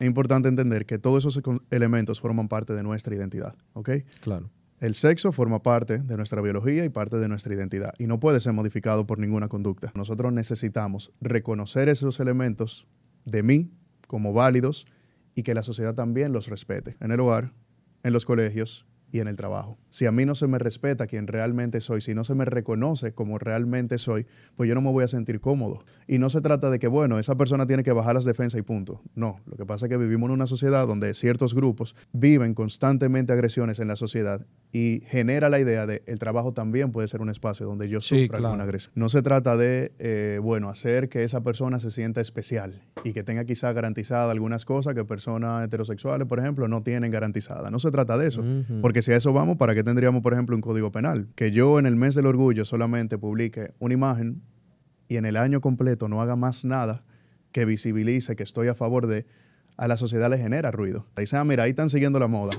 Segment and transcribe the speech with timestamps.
[0.00, 3.90] Es importante entender que todos esos elementos forman parte de nuestra identidad, ¿ok?
[4.20, 4.50] Claro.
[4.80, 8.40] El sexo forma parte de nuestra biología y parte de nuestra identidad y no puede
[8.40, 9.92] ser modificado por ninguna conducta.
[9.94, 12.86] Nosotros necesitamos reconocer esos elementos
[13.26, 13.70] de mí
[14.06, 14.86] como válidos
[15.34, 17.52] y que la sociedad también los respete en el hogar,
[18.02, 19.78] en los colegios y en el trabajo.
[19.90, 23.12] Si a mí no se me respeta quien realmente soy, si no se me reconoce
[23.12, 24.26] como realmente soy,
[24.56, 25.84] pues yo no me voy a sentir cómodo.
[26.06, 28.62] Y no se trata de que, bueno, esa persona tiene que bajar las defensas y
[28.62, 29.02] punto.
[29.14, 33.32] No, lo que pasa es que vivimos en una sociedad donde ciertos grupos viven constantemente
[33.32, 37.30] agresiones en la sociedad y genera la idea de el trabajo también puede ser un
[37.30, 38.92] espacio donde yo sufra alguna agresión.
[38.94, 43.24] No se trata de, eh, bueno, hacer que esa persona se sienta especial y que
[43.24, 47.70] tenga quizá garantizada algunas cosas que personas heterosexuales, por ejemplo, no tienen garantizadas.
[47.72, 48.44] No se trata de eso,
[48.80, 51.28] porque si a eso vamos, ¿para qué tendríamos, por ejemplo, un código penal?
[51.34, 54.42] Que yo en el mes del orgullo solamente publique una imagen
[55.08, 57.00] y en el año completo no haga más nada
[57.52, 59.26] que visibilice que estoy a favor de,
[59.76, 61.06] a la sociedad le genera ruido.
[61.16, 62.52] Dice, ah, mira, ahí están siguiendo la moda.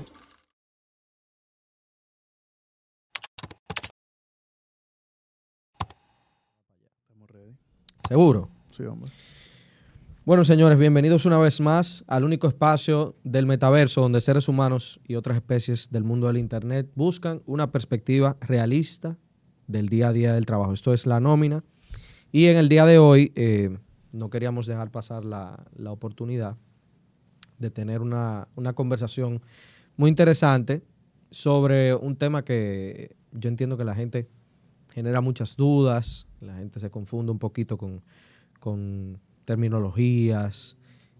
[8.08, 8.50] ¿Seguro?
[8.76, 9.10] Sí, hombre.
[10.24, 15.16] Bueno, señores, bienvenidos una vez más al único espacio del metaverso donde seres humanos y
[15.16, 19.18] otras especies del mundo del Internet buscan una perspectiva realista
[19.66, 20.74] del día a día del trabajo.
[20.74, 21.64] Esto es la nómina.
[22.30, 23.76] Y en el día de hoy eh,
[24.12, 26.56] no queríamos dejar pasar la, oportunidad
[27.58, 29.42] de tener una, una conversación
[29.96, 30.84] muy interesante
[31.32, 34.28] sobre un tema que yo entiendo que la gente
[34.94, 38.04] genera muchas dudas, la gente se confunde un poquito con,
[39.44, 40.76] terminologías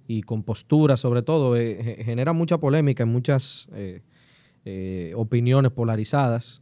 [0.07, 4.03] y con posturas, sobre todo, eh, genera mucha polémica en muchas eh,
[4.65, 6.61] eh, opiniones polarizadas.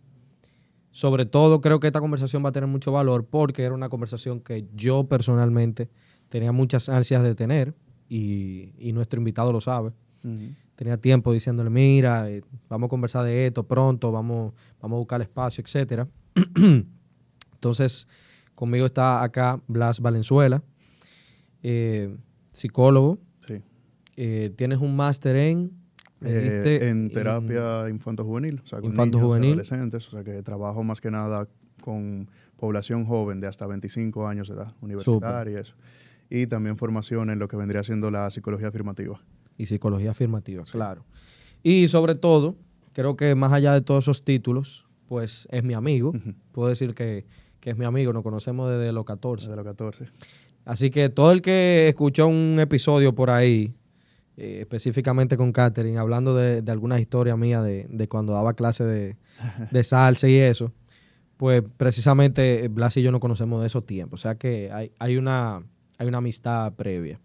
[0.91, 4.41] Sobre todo creo que esta conversación va a tener mucho valor porque era una conversación
[4.41, 5.89] que yo personalmente
[6.29, 7.75] tenía muchas ansias de tener
[8.09, 9.93] y, nuestro invitado lo sabe.
[10.75, 12.27] Tenía tiempo diciéndole, mira,
[12.69, 16.09] vamos a conversar de esto pronto, vamos, vamos a buscar espacio, etcétera.
[17.55, 18.09] Entonces,
[18.55, 20.63] conmigo está acá Blas Valenzuela,
[21.63, 22.17] eh,
[22.53, 23.19] psicólogo.
[23.47, 23.63] Sí.
[24.17, 25.73] Eh, tienes un máster en...
[26.23, 29.53] Eh, en terapia infanto-juvenil, o sea, con infanto -juvenil.
[29.53, 31.49] adolescentes, o sea, que trabajo más que nada
[31.81, 32.29] con
[32.59, 35.75] población joven de hasta 25 años de edad, universitaria y eso.
[36.29, 39.19] Y también formación en lo que vendría siendo la psicología afirmativa.
[39.57, 41.07] Y psicología afirmativa, claro.
[41.63, 42.55] Y sobre todo,
[42.93, 46.13] creo que más allá de todos esos títulos, pues es mi amigo.
[46.53, 47.25] Puedo decir que
[47.61, 49.47] que es mi amigo, nos conocemos desde los 14.
[49.47, 50.07] Desde los 14.
[50.71, 53.75] Así que todo el que escuchó un episodio por ahí,
[54.37, 58.85] eh, específicamente con Catherine, hablando de, de algunas historias mías de, cuando daba clase
[59.73, 60.73] de, salsa y eso,
[61.37, 64.21] pues precisamente Blas y yo nos conocemos de esos tiempos.
[64.21, 64.71] O sea que
[65.01, 65.61] hay, una,
[65.99, 67.19] hay una amistad previa.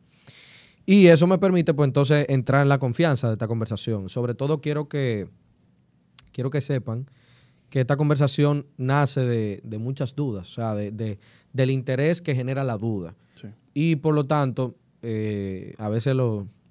[0.88, 4.10] Y eso me permite, pues entonces, entrar en la confianza de esta conversación.
[4.10, 5.30] Sobre todo quiero que,
[6.32, 7.06] quiero que sepan
[7.70, 11.20] que esta conversación nace de, muchas dudas, o sea, de,
[11.56, 13.16] del interés que genera la duda.
[13.74, 16.16] Y por lo tanto, eh, a veces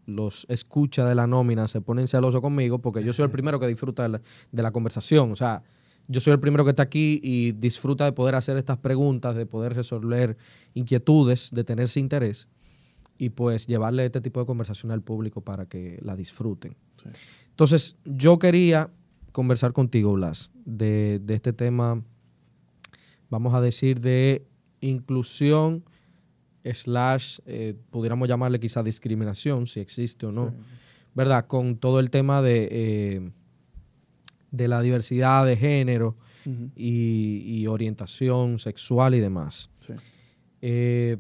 [0.07, 3.67] los escucha de la nómina se ponen celosos conmigo porque yo soy el primero que
[3.67, 5.33] disfruta de la, conversación.
[5.33, 5.63] O sea,
[6.07, 9.47] yo soy el primero que está aquí y disfruta de poder hacer estas preguntas, de
[9.47, 10.37] poder resolver
[10.75, 12.47] inquietudes, de tenerse interés
[13.17, 16.77] y pues llevarle este tipo de conversación al público para que la disfruten.
[17.51, 18.91] Entonces, yo quería
[19.33, 22.03] conversar contigo, Blas, de, este tema,
[23.31, 24.47] vamos a decir, de
[24.89, 25.85] inclusión
[26.65, 30.55] slash, eh, pudiéramos llamarle quizá discriminación, si existe o no,
[31.15, 31.47] ¿verdad?
[31.47, 33.31] Con todo el tema de, eh,
[34.51, 36.17] de la diversidad de género
[36.77, 39.71] y, orientación sexual y demás.
[40.61, 41.17] Eh,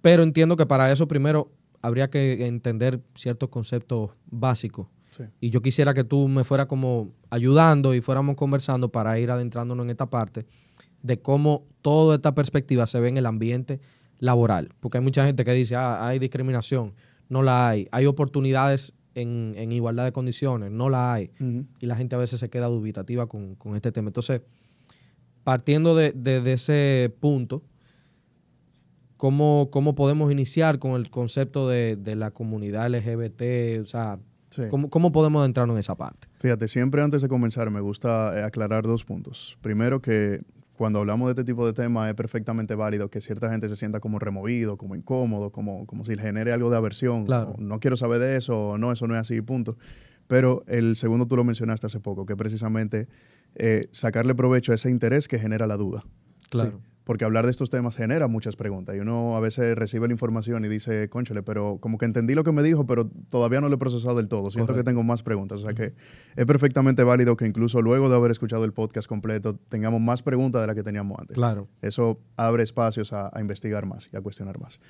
[0.00, 1.50] pero entiendo que para eso primero
[1.82, 4.88] habría que entender ciertos conceptos básicos.
[5.40, 9.84] Y yo quisiera que tú me fueras como ayudando y fuéramos conversando para ir adentrándonos
[9.84, 10.44] en esta parte
[11.04, 13.78] de cómo toda esta perspectiva se ve en el ambiente
[14.18, 14.70] laboral.
[14.80, 16.94] Porque hay mucha gente que dice, ah, hay discriminación.
[17.28, 17.88] No la hay.
[17.92, 20.70] Hay oportunidades en, igualdad de condiciones.
[20.70, 21.30] No la hay.
[21.78, 24.08] Y la gente a veces se queda dubitativa con, este tema.
[24.08, 24.40] Entonces,
[25.44, 27.62] partiendo de, ese punto,
[29.18, 33.82] ¿cómo, ¿cómo, podemos iniciar con el concepto de, de la comunidad LGBT?
[33.82, 34.18] O sea,
[34.70, 36.28] ¿Cómo, podemos adentrarnos en esa parte?
[36.38, 39.58] Fíjate, siempre antes de comenzar me gusta eh, aclarar dos puntos.
[39.60, 40.42] Primero que
[40.76, 44.00] cuando hablamos de este tipo de temas es perfectamente válido que cierta gente se sienta
[44.00, 47.26] como removido, como incómodo, como, como si genere algo de aversión.
[47.26, 47.54] Claro.
[47.58, 49.76] no quiero saber de eso, no, eso no es así, punto.
[50.26, 53.08] Pero el segundo tú lo mencionaste hace poco, que precisamente
[53.54, 56.02] eh, sacarle provecho a ese interés que genera la duda.
[56.50, 56.80] Claro.
[57.04, 60.64] Porque hablar de estos temas genera muchas preguntas y uno a veces recibe la información
[60.64, 63.76] y dice, conchale, pero como que entendí lo que me dijo, pero todavía no lo
[63.76, 65.94] he procesado del todo, siento que tengo más preguntas, o sea que
[66.34, 70.62] es perfectamente válido que incluso luego de haber escuchado el podcast completo tengamos más preguntas
[70.62, 71.34] de las que teníamos antes.
[71.34, 71.68] Claro.
[71.82, 74.80] Eso abre espacios a, investigar más y a cuestionar más.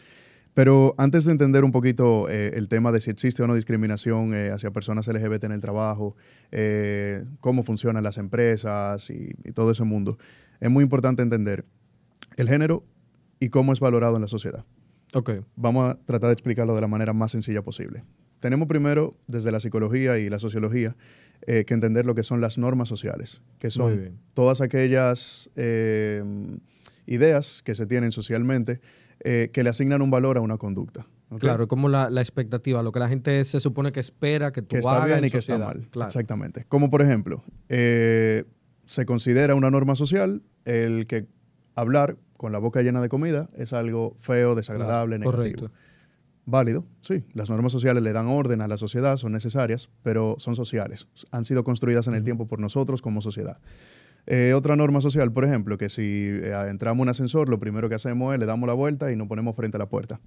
[0.52, 4.34] Pero antes de entender un poquito eh, el tema de si existe o no discriminación
[4.34, 6.14] eh, hacia personas LGBT en el trabajo,
[6.52, 10.16] eh, cómo funcionan las empresas y, y todo ese mundo,
[10.61, 11.64] es muy importante entender
[12.37, 12.85] el género
[13.41, 14.65] y cómo es valorado en la sociedad.
[15.15, 15.31] Ok.
[15.57, 18.05] Vamos a tratar de explicarlo de la manera más sencilla posible.
[18.41, 20.97] Tenemos primero, desde la psicología y la sociología,
[21.47, 26.23] eh, que entender lo que son las normas sociales, que son todas aquellas eh,
[27.07, 28.81] ideas que se tienen socialmente
[29.21, 31.07] eh, que le asignan un valor a una conducta.
[31.39, 34.79] Claro, como la, expectativa, lo que la gente se supone que espera que tú que
[34.79, 35.89] está bien y que está mal.
[36.05, 36.65] Exactamente.
[36.69, 41.27] Como por ejemplo, se considera una norma social el que
[41.75, 45.37] hablar con la boca llena de comida es algo feo, desagradable, negativo.
[45.37, 45.71] Correcto.
[46.47, 47.25] Válido, sí.
[47.32, 51.09] Las normas sociales le dan orden a la sociedad, son necesarias, pero son sociales.
[51.31, 53.59] Han sido construidas en el tiempo por nosotros como sociedad.
[54.26, 57.88] Eh, otra norma social, por ejemplo, que si eh, entramos en un ascensor, lo primero
[57.88, 60.21] que hacemos es le damos la vuelta y nos ponemos frente a la puerta.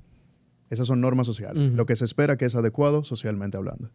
[0.70, 1.72] Esas son normas sociales.
[1.74, 3.90] Lo que se espera que es adecuado socialmente hablando.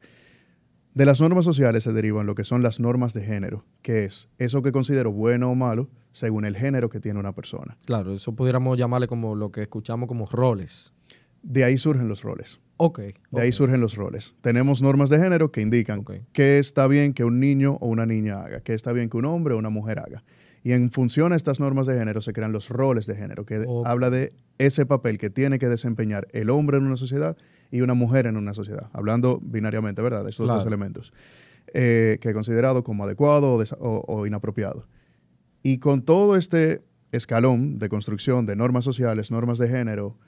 [0.95, 4.29] De las normas sociales se derivan lo que son las normas de género, que es
[4.39, 7.77] eso que considero bueno o malo según el género que tiene una persona.
[7.85, 10.93] Claro, eso pudiéramos llamarle como lo que escuchamos como roles.
[11.43, 12.61] De ahí surgen los roles.
[12.77, 13.01] Ok.
[13.31, 14.35] De ahí surgen los roles.
[14.41, 18.43] Tenemos normas de género que indican qué está bien que un niño o una niña
[18.45, 20.23] haga, qué está bien que un hombre o una mujer haga.
[20.65, 23.65] Y en función a estas normas de género se crean los roles de género, que
[23.85, 27.37] habla de ese papel que tiene que desempeñar el hombre en una sociedad
[27.71, 30.23] y una mujer en una sociedad, hablando binariamente, ¿verdad?
[30.23, 31.13] De estos dos elementos,
[31.75, 34.87] eh, que he considerado como adecuado o, inapropiado.
[35.63, 36.83] Y con todo este
[37.13, 40.19] escalón de construcción de normas sociales, normas de género,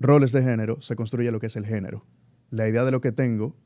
[0.00, 2.04] roles de género, se construye lo que es el género.
[2.50, 3.56] La idea de lo que tengo,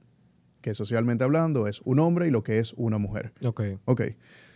[0.61, 3.33] que socialmente hablando, es un hombre y lo que es una mujer.
[3.45, 3.63] Ok.
[3.85, 4.03] Ok.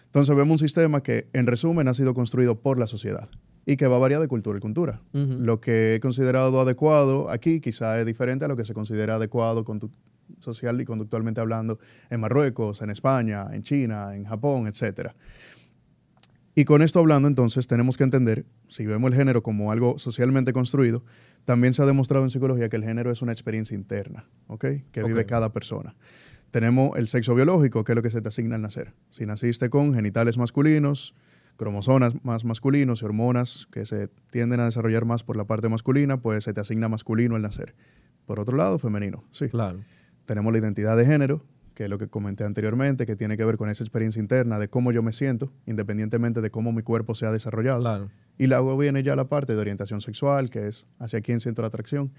[0.06, 3.29] Entonces vemos un sistema que, en resumen, ha sido construido por la sociedad
[3.65, 5.00] y que va a variar de cultura y cultura.
[5.12, 9.65] Lo que he considerado adecuado aquí quizá es diferente a lo que se considera adecuado
[10.41, 11.79] social y conductualmente hablando
[12.11, 15.12] en Marruecos, en España, en China, en Japón, etc.
[16.54, 20.52] Y con esto hablando, entonces, tenemos que entender, si vemos el género como algo socialmente
[20.52, 21.02] construido,
[21.44, 24.66] también se ha demostrado en psicología que el género es una experiencia interna, ¿ok?
[24.93, 25.96] Que vive cada persona.
[26.50, 28.93] Tenemos el sexo biológico, que es lo que se te asigna al nacer.
[29.10, 31.14] Si naciste con genitales masculinos,
[31.56, 36.20] cromosomas más masculinos y hormonas que se tienden a desarrollar más por la parte masculina,
[36.20, 37.75] pues se te asigna masculino al nacer.
[38.26, 39.48] Por otro lado, femenino, sí.
[39.48, 39.81] Claro.
[40.26, 43.56] Tenemos la identidad de género, que es lo que comenté anteriormente, que tiene que ver
[43.56, 47.26] con esa experiencia interna de cómo yo me siento, independientemente de cómo mi cuerpo se
[47.26, 47.80] ha desarrollado.
[47.80, 48.10] Claro.
[48.38, 51.69] Y luego viene ya la parte de orientación sexual, que es hacia quién siento la
[51.69, 52.12] atracción.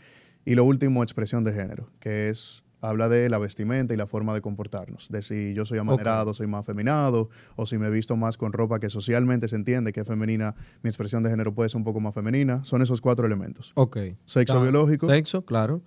[0.45, 4.33] Y lo último, expresión de género, que es habla de la vestimenta y la forma
[4.33, 8.17] de comportarnos, de si yo soy amanerado, soy más afeminado, o si me he visto
[8.17, 11.69] más con ropa que socialmente se entiende que es femenina, mi expresión de género puede
[11.69, 12.65] ser un poco más femenina.
[12.65, 13.71] Son esos cuatro elementos.
[13.75, 13.97] Ok.
[14.25, 15.07] Sexo biológico.
[15.07, 15.81] Sexo, claro.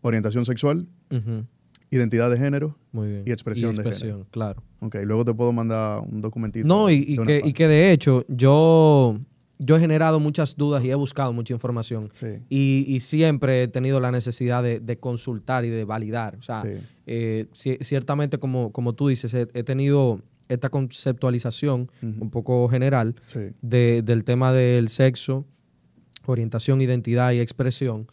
[0.00, 0.88] Orientación sexual.
[1.90, 2.76] Identidad de género.
[2.92, 3.22] Muy bien.
[3.26, 4.26] Y expresión, de género.
[4.30, 4.62] claro.
[4.80, 6.66] Ok, luego te puedo mandar un documentito.
[6.66, 9.18] No, y, que, y que de hecho yo
[9.58, 12.10] yo he generado muchas dudas y he buscado mucha información.
[12.48, 16.36] Y, siempre he tenido la necesidad de, consultar y de validar.
[16.36, 16.62] O sea,
[17.06, 23.16] eh, ciertamente, como, como tú dices, he, tenido esta conceptualización un poco general
[23.60, 25.44] del tema del sexo,
[26.26, 28.06] orientación, identidad y expresión.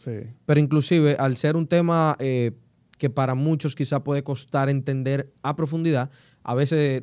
[0.46, 2.52] Pero inclusive, al ser un tema eh,
[2.98, 6.10] que para muchos quizá puede costar entender a profundidad,
[6.42, 7.02] a veces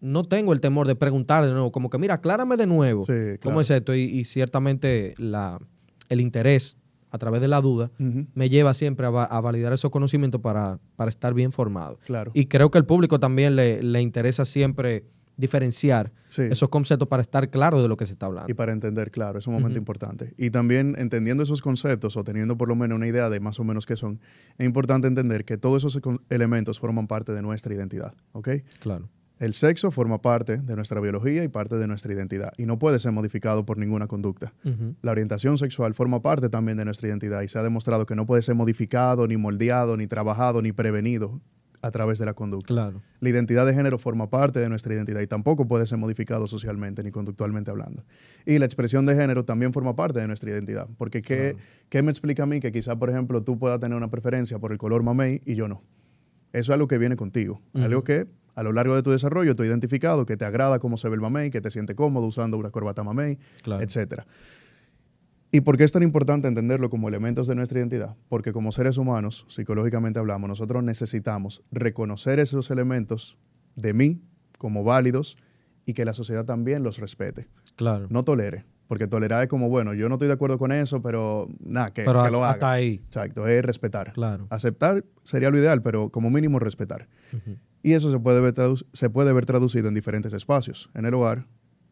[0.00, 3.06] no tengo el temor de preguntar de nuevo, como que mira, aclárame de nuevo
[3.42, 3.94] cómo es esto.
[3.94, 5.58] Y, ciertamente la,
[6.08, 6.76] el interés
[7.10, 11.32] a través de la duda me lleva siempre a, validar esos conocimientos para, para, estar
[11.32, 11.98] bien formado.
[12.04, 12.32] Claro.
[12.34, 15.04] Y creo que al público también le, le interesa siempre
[15.36, 18.50] diferenciar esos conceptos para estar claro de lo que se está hablando.
[18.50, 20.34] Y para entender, claro, es un momento importante.
[20.36, 23.64] Y también entendiendo esos conceptos o teniendo por lo menos una idea de más o
[23.64, 24.20] menos qué son,
[24.58, 28.48] es importante entender que todos esos elementos forman parte de nuestra identidad, ¿ok?
[28.80, 29.08] Claro.
[29.38, 33.00] El sexo forma parte de nuestra biología y parte de nuestra identidad y no puede
[33.00, 34.54] ser modificado por ninguna conducta.
[35.02, 38.26] La orientación sexual forma parte también de nuestra identidad y se ha demostrado que no
[38.26, 41.40] puede ser modificado, ni moldeado, ni trabajado, ni prevenido
[41.84, 42.68] a través de la conducta.
[42.68, 43.02] Claro.
[43.20, 47.02] La identidad de género forma parte de nuestra identidad y tampoco puede ser modificado socialmente
[47.02, 48.04] ni conductualmente hablando.
[48.46, 50.88] Y la expresión de género también forma parte de nuestra identidad.
[50.96, 51.56] Porque ¿qué,
[51.90, 54.72] ¿qué me explica a mí que quizá, por ejemplo, tú puedas tener una preferencia por
[54.72, 55.82] el color mamey y yo no?
[56.52, 58.26] Eso es algo que viene contigo, algo que
[58.56, 61.20] A lo largo de tu desarrollo, tú identificado que te agrada cómo se ve el
[61.20, 63.82] mamey, que te siente cómodo usando una corbata mamey, Claro.
[63.82, 64.26] etcétera.
[65.54, 68.16] ¿Y por qué es tan importante entenderlo como elementos de nuestra identidad?
[68.28, 73.38] Porque como seres humanos, psicológicamente hablamos, nosotros necesitamos reconocer esos elementos
[73.76, 74.20] de mí
[74.58, 75.36] como válidos
[75.86, 77.46] y que la sociedad también los respete.
[77.76, 78.08] Claro.
[78.10, 81.46] No tolere, porque tolerar es como, bueno, yo no estoy de acuerdo con eso, pero
[81.60, 82.50] nada, que, Pero que a- lo haga.
[82.54, 82.94] hasta ahí.
[83.04, 84.12] Exacto, es respetar.
[84.12, 84.48] Claro.
[84.50, 87.06] Aceptar sería lo ideal, pero como mínimo respetar.
[87.80, 91.14] Y eso se puede, ver tradu- se puede ver traducido en diferentes espacios, en el
[91.14, 91.46] hogar,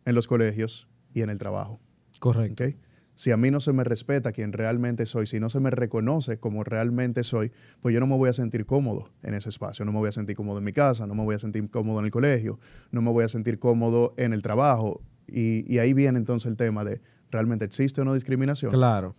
[0.04, 1.78] en los colegios y en el trabajo.
[2.18, 2.64] Correcto.
[2.64, 2.74] ¿ok?
[3.14, 6.38] Si a mí no se me respeta quien realmente soy, si no se me reconoce
[6.38, 9.84] como realmente soy, pues yo no me voy a sentir cómodo en ese espacio.
[9.84, 11.98] No me voy a sentir cómodo en mi casa, no me voy a sentir cómodo
[11.98, 12.58] en el colegio,
[12.90, 15.02] no me voy a sentir cómodo en el trabajo.
[15.28, 17.00] Y, ahí viene entonces el tema de,
[17.30, 18.72] ¿realmente existe o no discriminación?
[18.72, 19.14] Claro.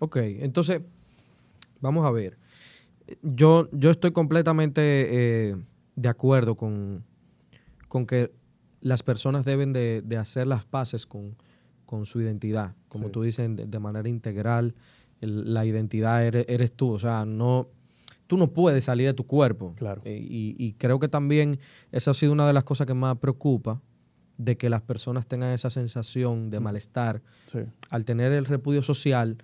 [0.00, 0.82] Ok, entonces,
[1.80, 2.36] vamos a ver.
[3.22, 4.80] Yo, yo estoy completamente
[5.50, 5.56] eh,
[5.94, 7.04] de acuerdo con,
[7.88, 8.32] con que
[8.80, 11.36] las personas deben de, de hacer las paces con,
[11.86, 12.74] con su identidad.
[12.88, 13.12] Como Sí.
[13.12, 14.74] tú dices, de, manera integral,
[15.20, 16.90] el- la identidad eres, eres tú.
[16.90, 17.68] O sea, no,
[18.26, 19.74] tú no puedes salir de tu cuerpo.
[19.76, 20.02] Claro.
[20.04, 21.58] Eh, y, y creo que también
[21.92, 23.80] esa ha sido una de las cosas que más preocupa,
[24.38, 27.60] de que las personas tengan esa sensación de malestar Sí.
[27.88, 29.38] al tener el repudio social,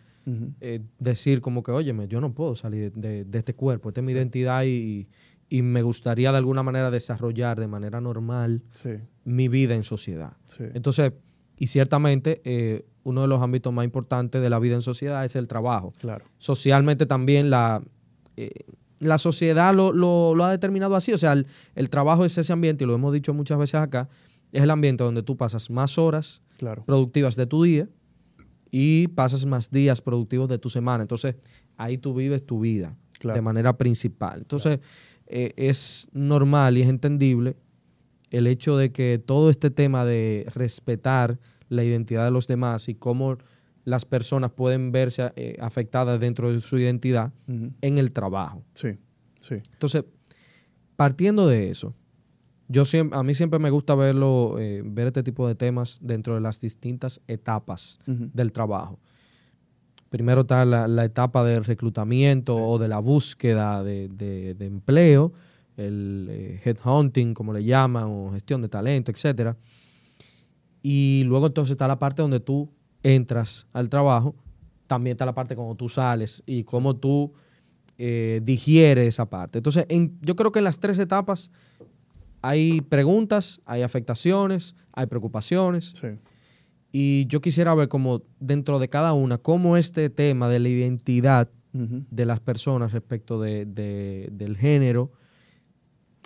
[0.61, 4.06] eh, decir como que, óyeme, yo no puedo salir de, de este cuerpo, esta es
[4.06, 5.08] mi identidad y,
[5.49, 8.90] y me gustaría de alguna manera desarrollar de manera normal Sí,
[9.25, 10.34] mi vida en sociedad.
[10.46, 10.64] sí.
[10.75, 11.12] Entonces,
[11.59, 15.37] y ciertamente eh, uno de los ámbitos más importantes de la vida en sociedad es
[15.37, 15.92] el trabajo.
[16.00, 16.25] Claro.
[16.38, 17.82] Socialmente también la,
[18.37, 18.50] eh,
[19.00, 22.52] la sociedad lo, lo- lo ha determinado así, o sea, el, el trabajo es ese
[22.52, 24.09] ambiente, y lo hemos dicho muchas veces acá,
[24.52, 26.85] es el ambiente donde tú pasas más horas Claro.
[26.85, 27.88] productivas de tu día
[28.71, 31.02] y pasas más días productivos de tu semana.
[31.02, 31.37] Entonces,
[31.76, 33.35] ahí tú vives tu vida Claro.
[33.37, 34.38] de manera principal.
[34.40, 34.78] Entonces,
[35.26, 37.56] eh, es normal y es entendible
[38.32, 42.94] el hecho de que todo este tema de respetar la identidad de los demás y
[42.94, 43.38] cómo
[43.84, 47.32] las personas pueden verse eh, afectadas dentro de su identidad
[47.80, 48.62] en el trabajo.
[48.74, 48.90] Sí,
[49.40, 49.56] sí.
[49.72, 50.04] Entonces,
[50.96, 51.94] partiendo de eso,
[52.68, 56.34] yo siempre, a mí siempre me gusta verlo, eh, ver este tipo de temas dentro
[56.34, 58.98] de las distintas etapas del trabajo.
[60.08, 65.32] Primero está la, la etapa del reclutamiento o de la búsqueda de, de- de empleo,
[65.76, 69.57] el eh, headhunting, como le llaman, o gestión de talento, etcétera.
[70.83, 72.71] Y luego entonces está la parte donde tú
[73.02, 74.35] entras al trabajo.
[74.87, 77.33] También está la parte cuando tú sales y cómo tú
[77.99, 79.59] eh, digieres esa parte.
[79.59, 81.50] Entonces, en- yo creo que en las tres etapas
[82.41, 85.93] hay preguntas, hay afectaciones, hay preocupaciones.
[85.99, 86.09] Sí.
[86.91, 91.49] Y yo quisiera ver como dentro de cada una, cómo este tema de la identidad
[91.75, 95.11] de las personas respecto de, de- del género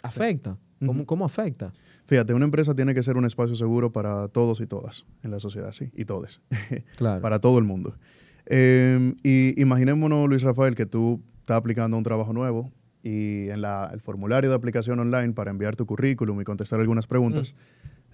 [0.02, 0.58] afecta.
[0.84, 1.72] ¿Cómo, cómo afecta?
[2.06, 5.40] Fíjate, una empresa tiene que ser un espacio seguro para todos y todas en la
[5.40, 6.40] sociedad, sí, y todes,
[6.96, 7.20] Claro.
[7.22, 7.96] para todo el mundo.
[8.44, 12.70] Eh, y imaginémonos, Luis Rafael, que tú estás aplicando un trabajo nuevo
[13.02, 17.06] y en la- el formulario de aplicación online para enviar tu currículum y contestar algunas
[17.06, 17.54] preguntas,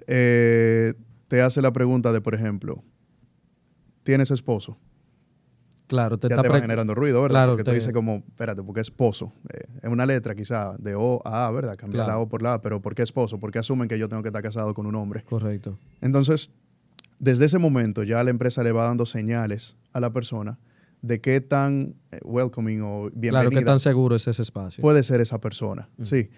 [0.07, 0.95] eh,
[1.29, 2.83] te hace la pregunta de, por ejemplo,
[4.05, 4.79] ¿tienes esposo?
[5.93, 7.35] Claro, te ya está te va generando ruido, ¿verdad?
[7.35, 9.31] Claro, Porque te te- dice como, espérate, porque esposo.
[9.53, 11.77] Eh, es una letra quizá de O a A, ¿verdad?
[11.77, 12.19] Cambiar Claro.
[12.19, 13.39] la O por la A, pero ¿por qué esposo?
[13.39, 15.23] Porque asumen que yo tengo que estar casado con un hombre.
[15.25, 15.77] Correcto.
[16.01, 16.51] Entonces,
[17.19, 20.59] desde ese momento ya la empresa le va dando señales a la persona
[21.03, 24.81] de qué tan eh, welcoming o bienvenida Claro, que tan seguro es ese espacio.
[24.81, 25.89] puede ser esa persona.
[26.01, 26.31] Sí.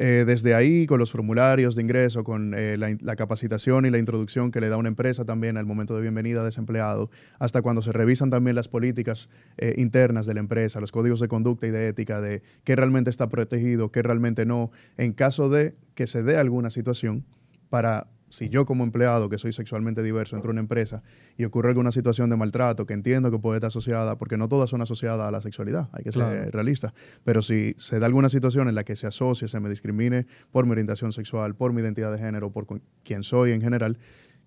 [0.00, 4.52] Eh, desde ahí, con los formularios de ingreso, con eh, la, capacitación y la introducción
[4.52, 7.90] que le da una empresa también al momento de bienvenida a desempleado, hasta cuando se
[7.90, 11.88] revisan también las políticas eh, internas de la empresa, los códigos de conducta y de
[11.88, 16.36] ética, de qué realmente está protegido, qué realmente no, en caso de que se dé
[16.36, 17.24] alguna situación
[17.68, 21.02] para, si yo como empleado, que soy sexualmente diverso, entro a una empresa
[21.36, 24.70] y ocurre alguna situación de maltrato, que entiendo que puede estar asociada, porque no todas
[24.70, 26.50] son asociadas a la sexualidad, hay que ser Claro.
[26.50, 26.92] realista,
[27.24, 30.64] pero si se da alguna situación en la que se asocie, se me discrimine por
[30.66, 32.66] mi orientación sexual, por mi identidad de género, por
[33.04, 33.98] quién soy en general,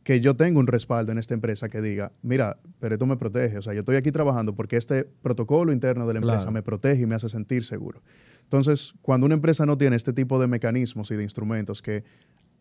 [0.04, 3.60] que yo tenga un respaldo en esta empresa que diga, mira, pero esto me protege,
[3.60, 6.52] o sea, yo estoy aquí trabajando porque este protocolo interno de la empresa Claro.
[6.54, 8.02] me protege y me hace sentir seguro.
[8.44, 12.04] Entonces, cuando una empresa no tiene este tipo de mecanismos y de instrumentos que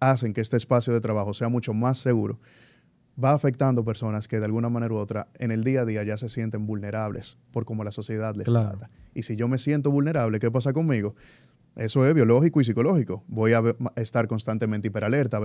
[0.00, 2.38] hacen que este espacio de trabajo sea mucho más seguro,
[3.22, 6.16] va afectando personas que de alguna manera u otra en el día a día ya
[6.16, 8.78] se sienten vulnerables por cómo la sociedad les Claro.
[8.78, 8.90] trata.
[9.14, 11.14] Y si yo me siento vulnerable, ¿qué pasa conmigo?
[11.76, 13.22] Eso es biológico y psicológico.
[13.28, 13.62] Voy a
[13.96, 15.38] estar constantemente hiperalerta,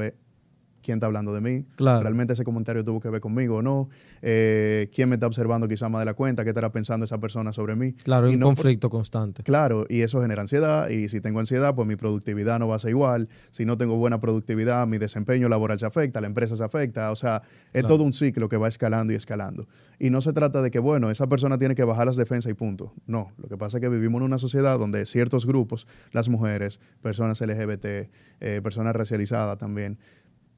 [0.85, 2.01] quién está hablando de mí, Claro.
[2.03, 3.89] realmente ese comentario tuvo que ver conmigo o no,
[4.21, 7.51] eh, quién me está observando quizá más de la cuenta, qué estará pensando esa persona
[7.53, 7.93] sobre mí.
[7.93, 9.43] Claro, Y un no conflicto constante.
[9.43, 12.79] Claro, y eso genera ansiedad, y si tengo ansiedad, pues mi productividad no va a
[12.79, 16.63] ser igual, si no tengo buena productividad, mi desempeño laboral se afecta, la empresa se
[16.63, 17.41] afecta, o sea,
[17.73, 17.87] es Claro.
[17.87, 19.67] todo un ciclo que va escalando y escalando.
[19.99, 22.53] Y no se trata de que, bueno, esa persona tiene que bajar las defensas y
[22.53, 22.93] punto.
[23.07, 26.79] No, lo que pasa es que vivimos en una sociedad donde ciertos grupos, las mujeres,
[27.01, 28.09] personas LGBT,
[28.41, 29.97] eh, personas racializadas también,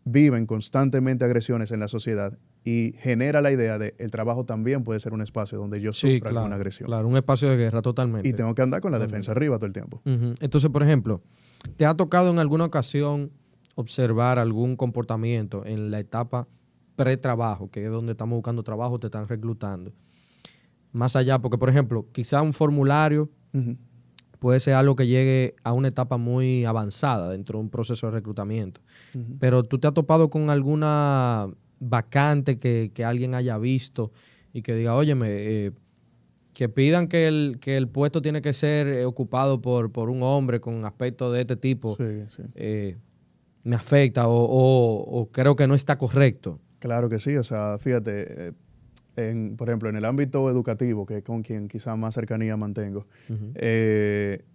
[0.09, 4.99] viven constantemente agresiones en la sociedad y genera la idea de el trabajo también puede
[4.99, 6.37] ser un espacio donde yo Sí, sufra claro.
[6.39, 6.87] alguna agresión.
[6.87, 8.27] Claro, un espacio de guerra totalmente.
[8.27, 10.01] Y tengo que andar con la defensa arriba todo el tiempo.
[10.05, 11.21] Entonces, por ejemplo,
[11.77, 13.31] ¿te ha tocado en alguna ocasión
[13.75, 16.47] observar algún comportamiento en la etapa
[16.95, 19.93] pre-trabajo, que es donde estamos buscando trabajo, te están reclutando?
[20.93, 23.29] Más allá, porque, por ejemplo, quizá un formulario.
[24.39, 28.11] Puede ser algo que llegue a una etapa muy avanzada dentro de un proceso de
[28.13, 28.81] reclutamiento.
[29.39, 31.47] Pero tú te has topado con alguna
[31.79, 34.11] vacante que, que alguien haya visto
[34.53, 35.71] y que diga, óyeme, eh,
[36.53, 40.59] que pidan que el, que el puesto tiene que ser ocupado por, por un hombre
[40.59, 42.03] con aspecto de este tipo, Sí,
[42.35, 42.43] sí.
[42.55, 42.97] eh,
[43.63, 46.59] me afecta o, o- o creo que no está correcto.
[46.79, 48.51] Claro que sí, o sea, fíjate, eh,
[49.17, 53.07] en, por ejemplo, en el ámbito educativo, que es con quien quizá más cercanía mantengo,
[53.55, 54.45] eh,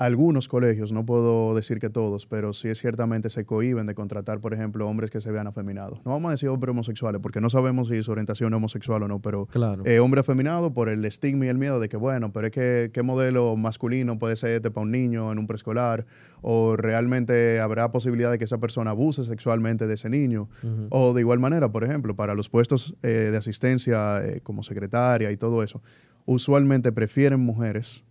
[0.00, 4.54] algunos colegios, no puedo decir que todos, pero sí ciertamente se cohiben de contratar, por
[4.54, 6.00] ejemplo, hombres que se vean afeminados.
[6.06, 9.08] No vamos a decir hombres homosexuales, porque no sabemos si su orientación es homosexual o
[9.08, 9.82] no, pero Claro.
[9.84, 12.90] eh, hombre afeminado por el estigma y el miedo de que, bueno, pero es que
[12.94, 16.06] qué modelo masculino puede ser este para un niño en un preescolar,
[16.40, 20.48] o realmente habrá posibilidad de que esa persona abuse sexualmente de ese niño.
[20.88, 25.30] O de igual manera, por ejemplo, para los puestos eh, de asistencia eh, como secretaria
[25.30, 25.82] y todo eso,
[26.24, 28.02] usualmente prefieren mujeres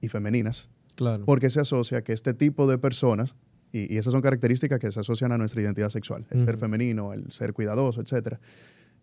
[0.00, 1.24] y femeninas Claro.
[1.24, 3.34] porque se asocia que este tipo de personas,
[3.72, 7.12] y, y esas son características que se asocian a nuestra identidad sexual, el ser femenino,
[7.12, 8.38] el ser cuidadoso, etcétera,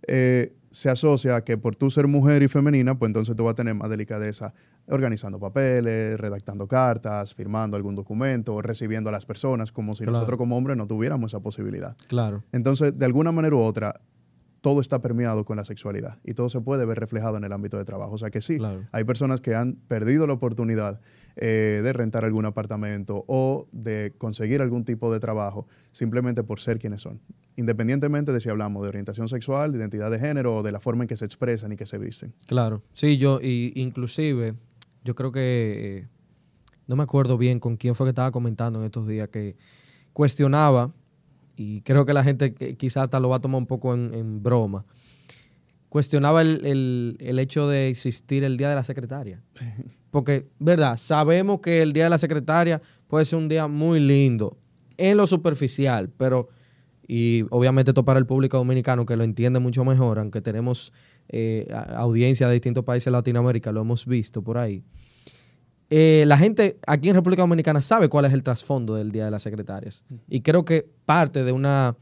[0.08, 3.52] eh, se asocia a que por tú ser mujer y femenina, pues entonces tú vas
[3.52, 4.54] a tener más delicadeza
[4.88, 10.14] organizando papeles, redactando cartas, firmando algún documento, recibiendo a las personas, como si Claro.
[10.18, 11.96] nosotros como hombres no tuviéramos esa posibilidad.
[12.08, 12.44] Claro.
[12.52, 14.02] Entonces, de alguna manera u otra,
[14.62, 17.78] todo está permeado con la sexualidad y todo se puede ver reflejado en el ámbito
[17.78, 18.14] de trabajo.
[18.14, 18.84] O sea que sí, Claro.
[18.92, 21.00] hay personas que han perdido la oportunidad
[21.36, 26.80] eh, de rentar algún apartamento o de conseguir algún tipo de trabajo simplemente por ser
[26.80, 27.22] quienes son.
[27.56, 31.04] Independientemente de si hablamos de orientación sexual, de identidad de género o de la forma
[31.04, 32.34] en que se expresan y que se visten.
[32.48, 34.56] Claro, sí, yo, y inclusive,
[35.04, 36.08] yo creo que, eh,
[36.88, 39.56] no me acuerdo bien con quién fue que estaba comentando en estos días, que
[40.14, 40.94] cuestionaba,
[41.56, 44.42] y creo que la gente quizás hasta lo va a tomar un poco en, en
[44.42, 44.86] broma,
[45.92, 49.42] cuestionaba el, el- el hecho de existir el Día de la Secretaria.
[50.10, 50.96] Porque, ¿verdad?
[50.96, 54.58] Sabemos que el Día de la Secretaria puede ser un día muy lindo
[54.98, 56.48] en lo superficial, pero,
[57.06, 60.94] y obviamente esto para el público dominicano que lo entiende mucho mejor, aunque tenemos
[61.28, 64.84] eh, audiencia de distintos países de Latinoamérica, lo hemos visto por ahí.
[65.90, 69.32] Eh, la gente aquí en República Dominicana sabe cuál es el trasfondo del Día de
[69.32, 70.06] las Secretarias.
[70.30, 71.98] Y creo que parte de una,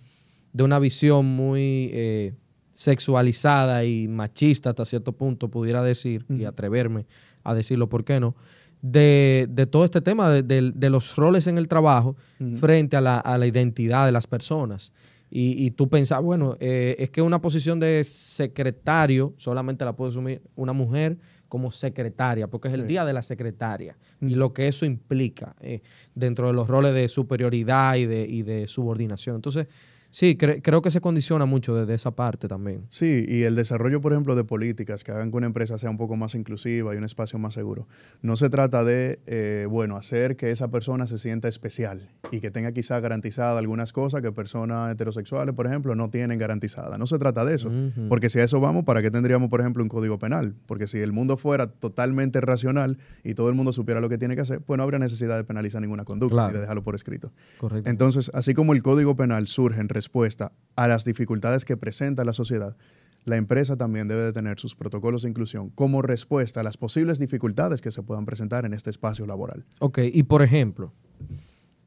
[0.54, 2.34] de una visión muy eh,
[2.80, 7.06] sexualizada y machista hasta cierto punto, pudiera decir, y atreverme
[7.44, 8.36] a decirlo, ¿por qué no?
[8.82, 12.15] De, de todo este tema de, de- de los roles en el trabajo
[12.60, 14.94] frente a la, a la identidad de las personas.
[15.32, 20.10] Y, y tú pensás, bueno, eh, es que una posición de secretario solamente la puede
[20.12, 21.18] asumir una mujer
[21.50, 22.88] como secretaria, porque es el Sí.
[22.88, 25.82] día de la secretaria y lo que eso implica eh,
[26.15, 29.36] dentro de los roles de superioridad y de, y de subordinación.
[29.36, 29.68] Entonces,
[30.12, 32.84] sí, cre- creo que se condiciona mucho desde esa parte también.
[32.89, 35.98] Sí, y el desarrollo, por ejemplo, de políticas que hagan que una empresa sea un
[35.98, 37.88] poco más inclusiva y un espacio más seguro.
[38.22, 42.52] No se trata de, eh, bueno, hacer que esa persona se sienta especial y que
[42.52, 46.98] tenga quizá garantizadas algunas cosas que personas heterosexuales, por ejemplo, no tienen garantizadas.
[47.00, 47.72] No se trata de eso.
[48.10, 50.56] Porque si a eso vamos, ¿para qué tendríamos, por ejemplo, un código penal?
[50.65, 54.36] Porque si el mundo fuera totalmente racional y todo el mundo supiera lo que tiene
[54.36, 56.50] que hacer, pues no habría necesidad de penalizar ninguna conducta Claro.
[56.52, 57.32] y de dejarlo por escrito.
[57.58, 57.89] Correcto.
[57.89, 62.31] Entonces, así como el Código Penal surge en respuesta a las dificultades que presenta la
[62.31, 62.77] sociedad,
[63.25, 67.19] la empresa también debe de tener sus protocolos de inclusión como respuesta a las posibles
[67.19, 69.65] dificultades que se puedan presentar en este espacio laboral.
[69.79, 70.93] Ok, y por ejemplo,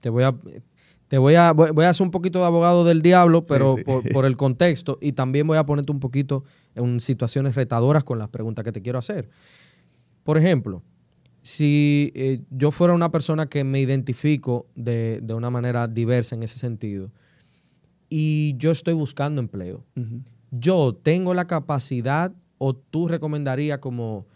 [0.00, 0.34] te voy a,
[1.08, 3.84] te voy a, voy, a hacer un poquito de abogado del diablo, pero sí.
[3.84, 6.44] Por, por el contexto, y también voy a ponerte un poquito
[6.74, 9.30] en situaciones retadoras con las preguntas que te quiero hacer.
[10.24, 10.82] Por ejemplo,
[11.42, 16.42] si eh, yo fuera una persona que me identifico de, de una manera diversa en
[16.42, 17.10] ese sentido,
[18.14, 19.86] y yo estoy buscando empleo,
[20.50, 24.26] yo tengo la capacidad o tú recomendarías como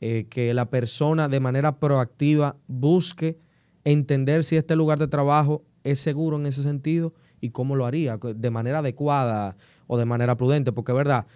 [0.00, 3.38] eh, que la persona de manera proactiva busque
[3.84, 8.16] entender si este lugar de trabajo es seguro en ese sentido y cómo lo haría,
[8.16, 9.54] de manera adecuada
[9.86, 11.26] o de manera prudente, porque verdad,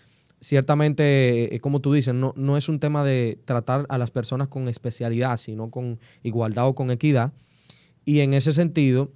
[0.41, 4.49] ciertamente, eh, como tú dices, no, no es un tema de tratar a las personas
[4.49, 7.33] con especialidad, sino con igualdad o con equidad.
[8.05, 9.13] Y en ese sentido,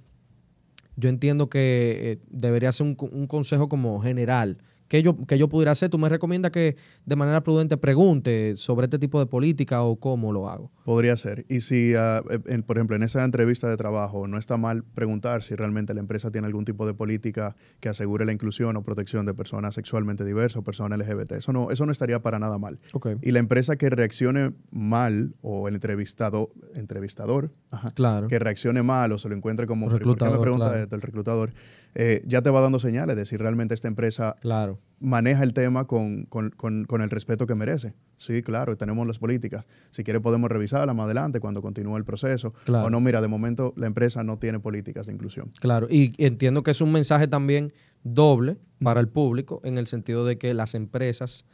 [1.01, 4.57] yo entiendo que eh, debería ser un, un consejo como general
[4.91, 5.89] ¿Qué yo, yo pudiera hacer?
[5.89, 6.75] ¿Tú me recomiendas que
[7.05, 10.69] de manera prudente pregunte sobre este tipo de política o cómo lo hago?
[10.83, 11.45] Podría ser.
[11.47, 15.43] Y si, ah, eh, por ejemplo, en esa entrevista de trabajo no está mal preguntar
[15.43, 19.25] si realmente la empresa tiene algún tipo de política que asegure la inclusión o protección
[19.25, 21.31] de personas sexualmente diversas o personas LGBT.
[21.37, 22.77] Eso no, eso no estaría para nada mal.
[23.21, 27.53] Y la empresa que reaccione mal o el entrevistado, entrevistador
[27.95, 28.27] claro.
[28.27, 29.87] que reaccione mal o se lo encuentre como...
[29.87, 31.53] Reclutador, me pregunta el reclutador?
[31.93, 34.79] Eh, ya te va dando señales de si realmente esta empresa claro.
[34.99, 37.93] maneja el tema con, el respeto que merece.
[38.17, 39.67] Sí, claro, tenemos las políticas.
[39.89, 42.53] Si quiere podemos revisarla más adelante cuando continúe el proceso.
[42.67, 45.51] O no, mira, de momento la empresa no tiene políticas de inclusión.
[45.59, 47.73] Claro, y entiendo que es un mensaje también
[48.03, 51.45] doble para el público en el sentido de que las empresas,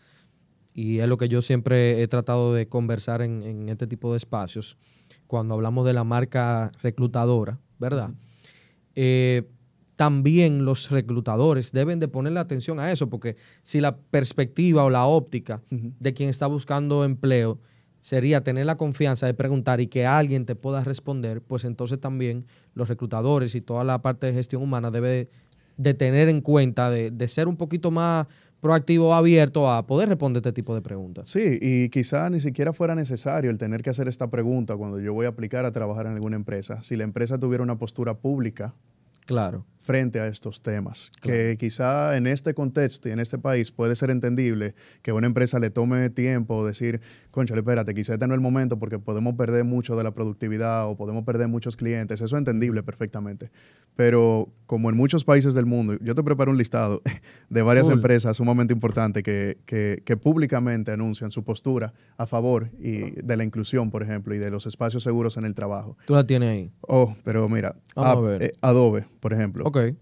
[0.73, 4.78] y es lo que yo siempre he tratado de conversar en, este tipo de espacios,
[5.26, 8.12] cuando hablamos de la marca reclutadora, ¿verdad?
[9.98, 15.06] También los reclutadores deben de ponerle atención a eso, porque si la perspectiva o la
[15.06, 17.60] óptica de quien está buscando empleo
[18.00, 22.46] sería tener la confianza de preguntar y que alguien te pueda responder, pues entonces también
[22.76, 25.30] los reclutadores y toda la parte de gestión humana debe
[25.78, 28.28] de tener en cuenta de, de ser un poquito más
[28.62, 31.28] proactivo o abierto a poder responder este tipo de preguntas.
[31.28, 35.14] Sí, y quizá ni siquiera fuera necesario el tener que hacer esta pregunta cuando yo
[35.14, 36.84] voy a aplicar a trabajar en alguna empresa.
[36.84, 38.76] Si la empresa tuviera una postura pública
[39.28, 39.66] Claro.
[39.88, 41.10] Frente a estos temas.
[41.21, 45.60] Que quizá en este contexto y en este país puede ser entendible que una empresa
[45.60, 47.00] le tome tiempo decir,
[47.32, 50.89] conchale, espérate, quizá este no es el momento porque podemos perder mucho de la productividad
[50.89, 52.19] o podemos perder muchos clientes.
[52.19, 53.50] Eso es entendible perfectamente.
[53.95, 57.02] Pero como en muchos países del mundo, yo te preparo un listado
[57.50, 63.38] de varias empresas sumamente importantes que, que, públicamente anuncian su postura a favor y de
[63.38, 65.97] la inclusión, por ejemplo, y de los espacios seguros en el trabajo.
[66.06, 66.71] ¿Tú la tienes ahí?
[66.82, 69.65] Oh, pero mira, eh, Adobe por ejemplo.
[69.78, 69.96] Ok.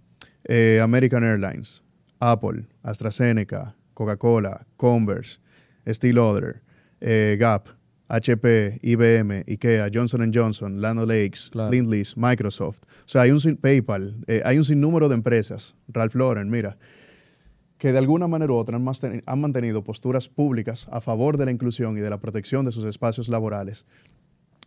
[0.46, 1.82] Eh, American Airlines,
[2.20, 5.40] Apple, AstraZeneca, Coca-Cola, Converse,
[5.88, 6.62] Steel Other,
[7.02, 7.68] eh, Gap,
[8.08, 12.84] HP, IBM, IKEA, Johnson Johnson, Lando Lakes, Lindleys, Microsoft.
[12.84, 16.78] O sea, hay un PayPal, eh, hay un sinnúmero de empresas, Ralph Lauren, mira,
[17.78, 21.98] que de alguna manera u otra han mantenido posturas públicas a favor de la inclusión
[21.98, 23.86] y de la protección de sus espacios laborales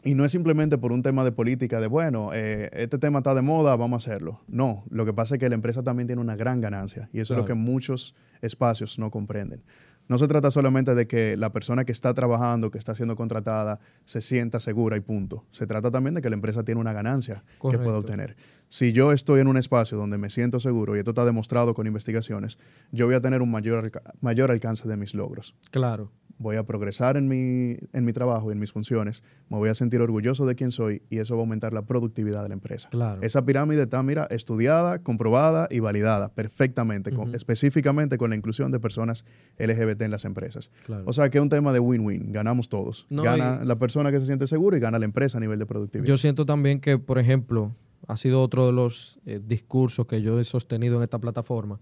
[0.04, 3.34] y no es simplemente por un tema de política, de bueno, eh, este tema está
[3.34, 4.40] de moda, vamos a hacerlo.
[4.46, 7.34] No, lo que pasa es que la empresa también tiene una gran ganancia y eso
[7.34, 9.62] es lo que muchos espacios no comprenden.
[10.08, 13.78] No se trata solamente de que la persona que está trabajando, que está siendo contratada,
[14.06, 15.44] se sienta segura y punto.
[15.50, 18.34] Se trata también de que la empresa tiene una ganancia que pueda obtener.
[18.68, 21.87] Si yo estoy en un espacio donde me siento seguro, y esto está demostrado con
[21.87, 22.58] investigaciones,
[22.90, 23.90] yo voy a tener un mayor,
[24.22, 25.54] mayor alcance de mis logros.
[25.70, 29.68] Claro voy a progresar en mi, en mi trabajo y en mis funciones, me voy
[29.68, 32.55] a sentir orgulloso de quién soy y eso va a aumentar la productividad de la
[32.55, 32.88] empresa.
[33.20, 39.24] Esa pirámide está, mira, estudiada, comprobada y validada perfectamente, específicamente con la inclusión de personas
[39.59, 40.70] LGBT en las empresas.
[41.05, 43.07] O sea que es un tema de win-win, ganamos todos.
[43.11, 46.09] gana la persona que se siente segura y gana la empresa a nivel de productividad.
[46.09, 47.74] Yo siento también que, por ejemplo,
[48.07, 51.81] ha sido otro de los eh, discursos que yo he sostenido en esta plataforma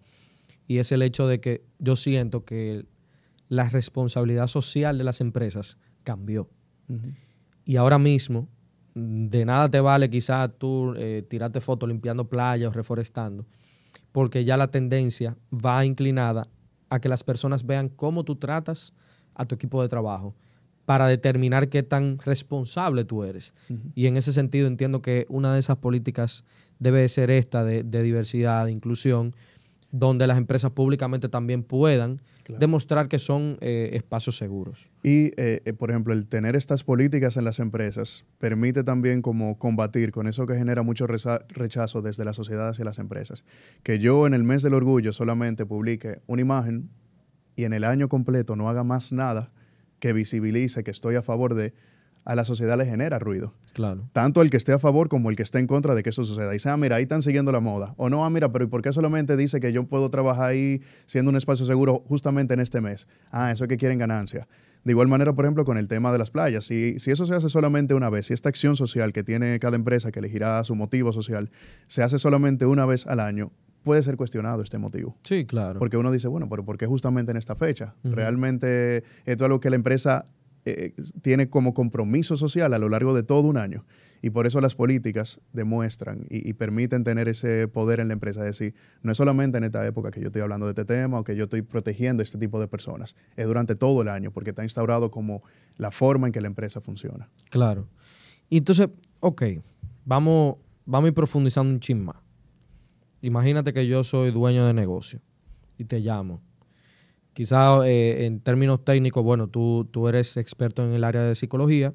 [0.66, 2.86] y es el hecho de que yo siento que
[3.48, 6.48] la responsabilidad social de las empresas cambió.
[7.64, 8.48] Y ahora mismo,
[8.94, 13.44] de nada te vale quizás tú eh, tirarte fotos limpiando playas o reforestando,
[14.12, 16.48] porque ya la tendencia va inclinada
[16.88, 18.92] a que las personas vean cómo tú tratas
[19.34, 20.34] a tu equipo de trabajo
[20.84, 23.54] para determinar qué tan responsable tú eres.
[23.94, 26.44] Y en ese sentido entiendo que una de esas políticas
[26.78, 29.34] debe ser esta de, de diversidad, de inclusión,
[29.98, 32.20] donde las empresas públicamente también puedan
[32.58, 34.90] demostrar que son eh, espacios seguros.
[35.02, 39.58] Y, eh, eh, por ejemplo, el tener estas políticas en las empresas permite también como
[39.58, 43.44] combatir con eso que genera mucho rechazo desde la sociedad hacia las empresas.
[43.82, 46.90] Que yo en el mes del orgullo solamente publique una imagen
[47.56, 49.48] y en el año completo no haga más nada
[49.98, 51.72] que visibilice que estoy a favor de
[52.26, 53.54] a la sociedad le genera ruido.
[53.72, 54.08] Claro.
[54.12, 56.24] Tanto el que esté a favor como el que esté en contra de que eso
[56.24, 56.50] suceda.
[56.50, 57.94] Dice, ah, mira, ahí están siguiendo la moda.
[57.96, 60.82] O no, ah, mira, pero ¿y por qué solamente dice que yo puedo trabajar ahí
[61.06, 63.06] siendo un espacio seguro justamente en este mes?
[63.30, 64.48] Ah, eso es que quieren ganancia.
[64.82, 66.64] De igual manera, por ejemplo, con el tema de las playas.
[66.64, 69.76] Si, si eso se hace solamente una vez, si esta acción social que tiene cada
[69.76, 71.50] empresa que elegirá su motivo social
[71.86, 73.52] se hace solamente una vez al año,
[73.84, 75.16] puede ser cuestionado este motivo.
[75.22, 75.78] Sí, claro.
[75.78, 77.94] Porque uno dice, bueno, pero ¿por qué justamente en esta fecha?
[78.02, 80.24] Realmente esto es algo que la empresa
[80.68, 83.84] eh, tiene como compromiso social a lo largo de todo un año.
[84.20, 88.40] Y por eso las políticas demuestran y, permiten tener ese poder en la empresa.
[88.40, 91.20] Es decir, no es solamente en esta época que yo estoy hablando de este tema
[91.20, 94.32] o que yo estoy protegiendo a este tipo de personas, es durante todo el año,
[94.32, 95.44] porque está instaurado como
[95.76, 97.28] la forma en que la empresa funciona.
[97.48, 97.86] Claro.
[98.50, 98.88] Y entonces,
[99.20, 99.42] ok,
[100.04, 102.16] vamos, vamos a ir profundizando un chin más.
[103.22, 105.20] Imagínate que yo soy dueño de negocio
[105.78, 106.42] y te llamo.
[107.36, 111.92] Quizás eh, en términos técnicos, bueno, tú, tú eres experto en el área de psicología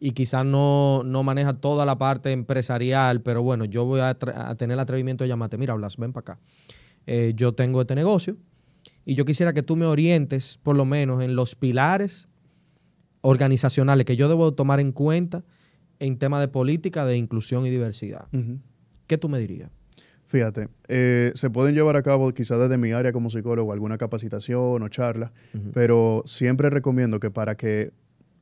[0.00, 4.74] y quizás no, no manejas toda la parte empresarial, pero bueno, yo voy a, tener
[4.74, 6.40] el atrevimiento de llamarte, mira, Blas, ven para acá.
[7.06, 8.36] Eh, yo tengo este negocio
[9.04, 12.26] y yo quisiera que tú me orientes por lo menos en los pilares
[13.20, 15.44] organizacionales que yo debo tomar en cuenta
[16.00, 18.26] en tema de política de inclusión y diversidad.
[19.06, 19.70] ¿Qué tú me dirías?
[20.28, 24.82] Fíjate, eh, se pueden llevar a cabo quizás desde mi área como psicólogo alguna capacitación
[24.82, 25.32] o charla,
[25.72, 27.92] pero siempre recomiendo que para que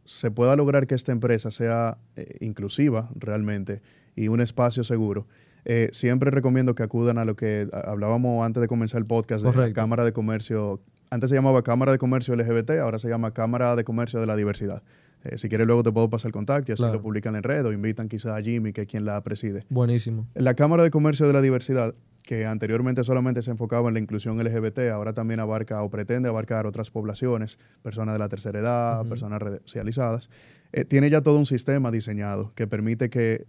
[0.04, 3.82] se pueda lograr que esta empresa sea eh, inclusiva realmente
[4.16, 5.28] y un espacio seguro,
[5.64, 9.54] eh, siempre recomiendo que acudan a lo que hablábamos antes de comenzar el podcast de
[9.54, 10.80] la Cámara de Comercio.
[11.10, 14.34] Antes se llamaba Cámara de Comercio LGBT, ahora se llama Cámara de Comercio de la
[14.34, 14.82] Diversidad.
[15.30, 17.64] Eh, si quieres, luego te puedo pasar el contacto y así lo publican en red
[17.66, 19.64] o invitan quizás a Jimmy, que es quien la preside.
[19.68, 20.26] Buenísimo.
[20.34, 24.42] La Cámara de Comercio de la Diversidad, que anteriormente solamente se enfocaba en la inclusión
[24.42, 29.40] LGBT, ahora también abarca o pretende abarcar otras poblaciones, personas de la tercera edad, personas
[29.40, 30.30] racializadas,
[30.72, 33.46] eh, tiene ya todo un sistema diseñado que permite que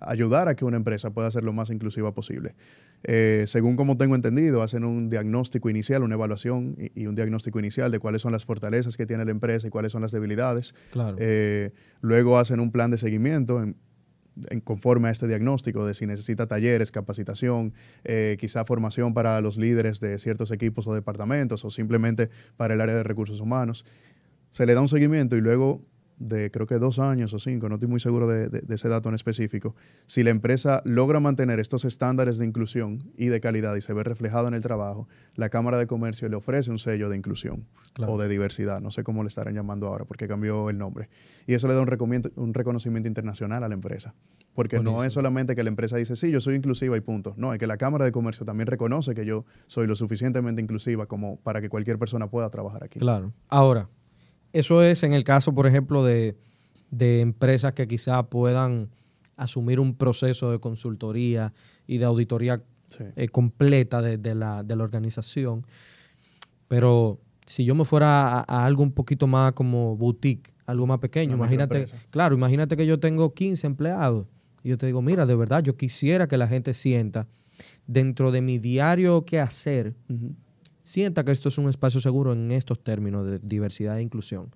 [0.00, 2.54] ayudar a que una empresa pueda ser lo más inclusiva posible.
[3.04, 7.90] Eh, según como tengo entendido, hacen un diagnóstico inicial, una evaluación y, un diagnóstico inicial
[7.90, 10.74] de cuáles son las fortalezas que tiene la empresa y cuáles son las debilidades.
[11.18, 13.76] Eh, luego hacen un plan de seguimiento en,
[14.64, 20.00] conforme a este diagnóstico de si necesita talleres, capacitación, eh, quizá formación para los líderes
[20.00, 23.84] de ciertos equipos o departamentos o simplemente para el área de recursos humanos.
[24.50, 25.82] Se le da un seguimiento y luego
[26.18, 29.14] de creo que dos años o cinco, no estoy muy seguro de, ese dato en
[29.14, 29.74] específico,
[30.06, 34.02] si la empresa logra mantener estos estándares de inclusión y de calidad y se ve
[34.04, 37.66] reflejado en el trabajo, la Cámara de Comercio le ofrece un sello de inclusión
[37.98, 41.08] o de diversidad, no sé cómo le estarán llamando ahora porque cambió el nombre.
[41.46, 44.14] Y eso le da un, un reconocimiento internacional a la empresa,
[44.54, 47.52] porque no es solamente que la empresa dice, sí, yo soy inclusiva y punto, no,
[47.52, 51.36] es que la Cámara de Comercio también reconoce que yo soy lo suficientemente inclusiva como
[51.38, 52.98] para que cualquier persona pueda trabajar aquí.
[52.98, 53.32] Claro.
[53.48, 53.88] Ahora,
[54.52, 56.36] eso es en el caso, por ejemplo, de,
[56.90, 58.90] empresas que quizás puedan
[59.36, 61.52] asumir un proceso de consultoría
[61.86, 62.62] y de auditoría
[63.16, 65.66] eh, completa de, la, organización.
[66.68, 71.34] Pero si yo me fuera a, algo un poquito más como boutique, algo más pequeño,
[71.34, 74.26] imagínate, claro, imagínate que yo tengo 15 empleados
[74.62, 77.26] y yo te digo, mira, de verdad, yo quisiera que la gente sienta
[77.86, 79.94] dentro de mi diario qué hacer,
[80.82, 84.50] sienta que esto es un espacio seguro en estos términos de diversidad e inclusión.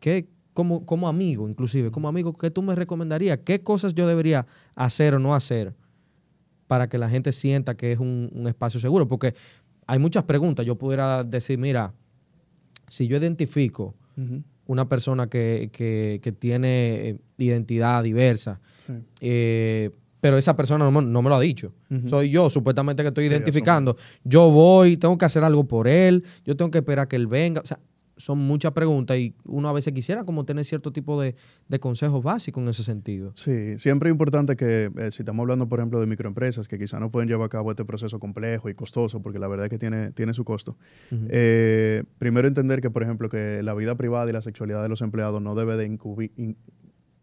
[0.00, 3.38] ¿Qué, como, como amigo, inclusive, como amigo, ¿qué tú me recomendarías?
[3.44, 5.74] ¿Qué cosas yo debería hacer o no hacer
[6.66, 9.08] para que la gente sienta que es un, espacio seguro?
[9.08, 9.34] Porque
[9.86, 10.66] hay muchas preguntas.
[10.66, 11.94] Yo pudiera decir, mira,
[12.88, 13.94] si yo identifico
[14.66, 15.70] una persona que,
[16.38, 18.60] tiene eh, identidad diversa,
[19.20, 21.72] eh, pero esa persona no, me lo ha dicho.
[22.06, 23.96] Soy yo, supuestamente que estoy identificando.
[24.24, 27.60] Yo voy, tengo que hacer algo por él, yo tengo que esperar que él venga.
[27.62, 27.78] O sea,
[28.20, 31.34] son muchas preguntas y uno a veces quisiera como tener cierto tipo de,
[31.80, 33.32] consejos básicos en ese sentido.
[33.34, 37.00] Sí, siempre es importante que eh, si estamos hablando, por ejemplo, de microempresas que quizá
[37.00, 39.78] no pueden llevar a cabo este proceso complejo y costoso, porque la verdad es que
[39.78, 40.76] tiene, tiene su costo,
[41.10, 45.00] eh, primero entender que, por ejemplo, que la vida privada y la sexualidad de los
[45.00, 45.86] empleados no debe de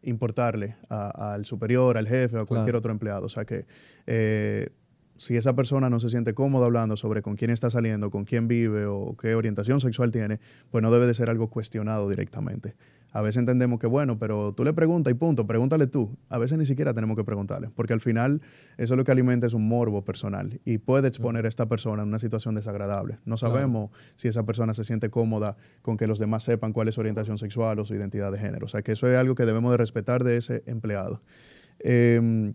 [0.08, 3.26] importarle al superior, al jefe o a cualquier otro empleado.
[3.26, 3.66] O sea que
[4.06, 4.70] eh,
[5.18, 8.48] si esa persona no se siente cómoda hablando sobre con quién está saliendo, con quién
[8.48, 10.40] vive o qué orientación sexual tiene,
[10.72, 12.76] pues no debe de ser algo cuestionado directamente.
[13.12, 16.18] A veces entendemos que, bueno, pero tú le preguntas y punto, pregúntale tú.
[16.30, 18.42] A veces ni siquiera tenemos que preguntarle, porque al final
[18.78, 22.10] eso lo que alimenta es un morbo personal y puede exponer a esta persona en
[22.10, 23.18] una situación desagradable.
[23.26, 26.96] No sabemos si esa persona se siente cómoda con que los demás sepan cuál es
[26.96, 28.66] su orientación sexual o su identidad de género.
[28.66, 31.22] O sea que eso es algo que debemos de respetar de ese empleado.
[31.80, 32.54] Em,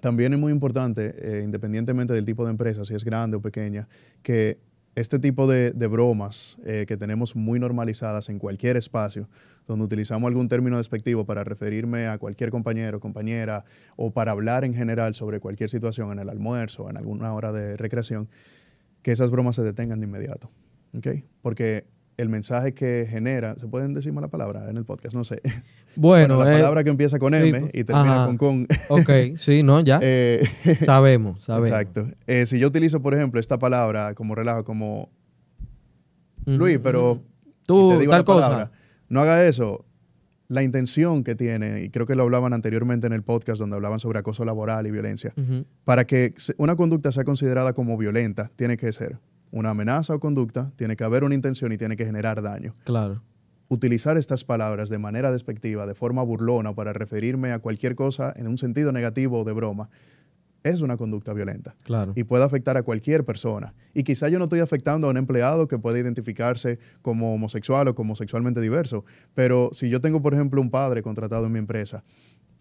[0.00, 3.86] también es muy importante, eh, independientemente del tipo de empresa, si es grande o pequeña,
[4.22, 4.58] que
[4.94, 9.28] este tipo de, bromas eh, que tenemos muy normalizadas en cualquier espacio,
[9.66, 13.64] donde utilizamos algún término despectivo para referirme a cualquier compañero, compañera,
[13.96, 17.76] o para hablar en general sobre cualquier situación en el almuerzo, en alguna hora de
[17.76, 18.28] recreación,
[19.02, 20.50] que esas bromas se detengan de inmediato.
[20.96, 21.24] ¿okay?
[21.42, 21.84] Porque
[22.20, 25.14] el mensaje que genera, ¿se pueden decir la palabra en el podcast?
[25.14, 25.40] No sé.
[25.96, 28.68] Bueno, la eh, palabra que empieza con M y termina con con.
[28.88, 29.98] ok, sí, no, ya.
[30.02, 30.46] Eh,
[30.84, 31.68] sabemos, sabemos.
[31.68, 32.08] Exacto.
[32.28, 35.10] Eh, si yo utilizo, por ejemplo, esta palabra como relajo, como
[36.46, 37.20] Luis, pero
[37.66, 38.70] tú, tal cosa.
[39.08, 39.84] no haga eso.
[40.46, 43.98] la intención que tiene, y creo que lo hablaban anteriormente en el podcast donde hablaban
[43.98, 45.34] sobre acoso laboral y violencia,
[45.84, 49.18] para que una conducta sea considerada como violenta, tiene que ser
[49.50, 52.74] una amenaza o conducta, tiene que haber una intención y tiene que generar daño.
[52.84, 53.22] Claro.
[53.68, 58.48] Utilizar estas palabras de manera despectiva, de forma burlona, para referirme a cualquier cosa en
[58.48, 59.88] un sentido negativo o de broma,
[60.62, 62.12] es una conducta violenta Claro.
[62.14, 63.72] y puede afectar a cualquier persona.
[63.94, 67.94] Y quizá yo no estoy afectando a un empleado que puede identificarse como homosexual o
[67.94, 72.04] como sexualmente diverso, pero si yo tengo, por ejemplo, un padre contratado en mi empresa,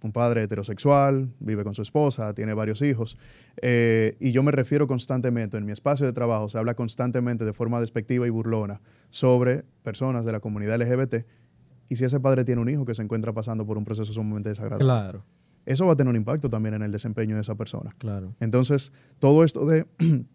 [0.01, 3.17] un padre heterosexual, vive con su esposa, tiene varios hijos,
[3.61, 7.53] eh, y yo me refiero constantemente, en mi espacio de trabajo se habla constantemente de
[7.53, 11.25] forma despectiva y burlona sobre personas de la comunidad LGBT,
[11.89, 14.49] y si ese padre tiene un hijo que se encuentra pasando por un proceso sumamente
[14.49, 15.25] desagradable, Claro.
[15.65, 17.89] eso va a tener un impacto también en el desempeño de esa persona.
[17.97, 18.35] Claro.
[18.39, 19.85] Entonces, todo esto de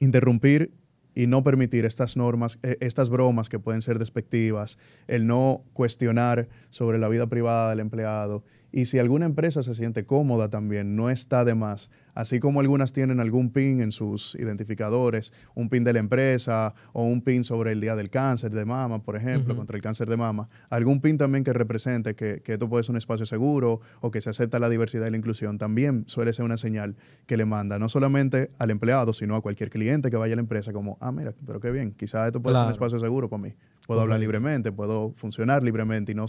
[0.00, 0.72] interrumpir
[1.14, 6.48] y no permitir estas normas, eh, estas bromas que pueden ser despectivas, el no cuestionar
[6.70, 8.44] sobre la vida privada del empleado.
[8.72, 11.90] Y si alguna empresa se siente cómoda también, no está de más.
[12.14, 17.04] Así como algunas tienen algún pin en sus identificadores, un pin de la empresa o
[17.04, 20.16] un pin sobre el día del cáncer de mama, por ejemplo, contra el cáncer de
[20.16, 24.10] mama, algún pin también que represente que, que esto puede ser un espacio seguro o
[24.10, 27.44] que se acepta la diversidad y la inclusión, también suele ser una señal que le
[27.44, 30.98] manda no solamente al empleado, sino a cualquier cliente que vaya a la empresa como,
[31.00, 33.54] ah, mira, pero qué bien, quizás esto puede ser un espacio seguro para mí.
[33.86, 36.26] Puedo hablar libremente, puedo funcionar libremente y no,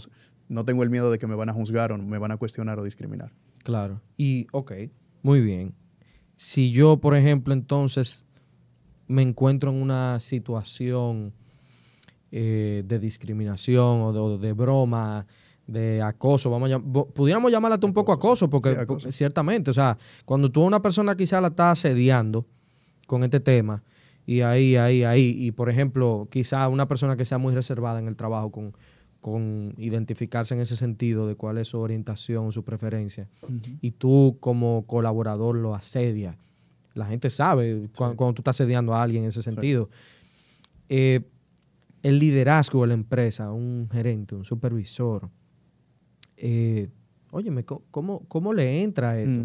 [0.48, 2.78] no tengo el miedo de que me van a juzgar o me van a cuestionar
[2.78, 3.32] o discriminar.
[3.62, 4.00] Claro.
[4.16, 4.72] Y, ok,
[5.22, 5.74] muy bien.
[6.36, 8.26] Si yo, por ejemplo, entonces
[9.06, 11.32] me encuentro en una situación
[12.32, 15.26] eh, de discriminación o de, o de broma,
[15.66, 18.86] de acoso, vamos a llam- pudiéramos llamarla un poco acoso, porque Sí, acoso.
[19.04, 22.44] porque ciertamente, o sea, cuando tú a una persona quizá la estás asediando
[23.06, 23.82] con este tema,
[24.26, 28.08] y ahí, ahí, ahí, y por ejemplo, quizá una persona que sea muy reservada en
[28.08, 28.72] el trabajo con,
[29.24, 33.26] con identificarse en ese sentido de cuál es su orientación, su preferencia,
[33.80, 36.36] y tú como colaborador lo asedias.
[36.92, 39.88] La gente sabe cuando, cuando tú estás asediando a alguien en ese sentido.
[40.90, 41.20] Eh,
[42.02, 45.30] el liderazgo de la empresa, un gerente, un supervisor,
[46.36, 46.88] eh,
[47.30, 49.40] óyeme, ¿cómo, ¿cómo le entra esto?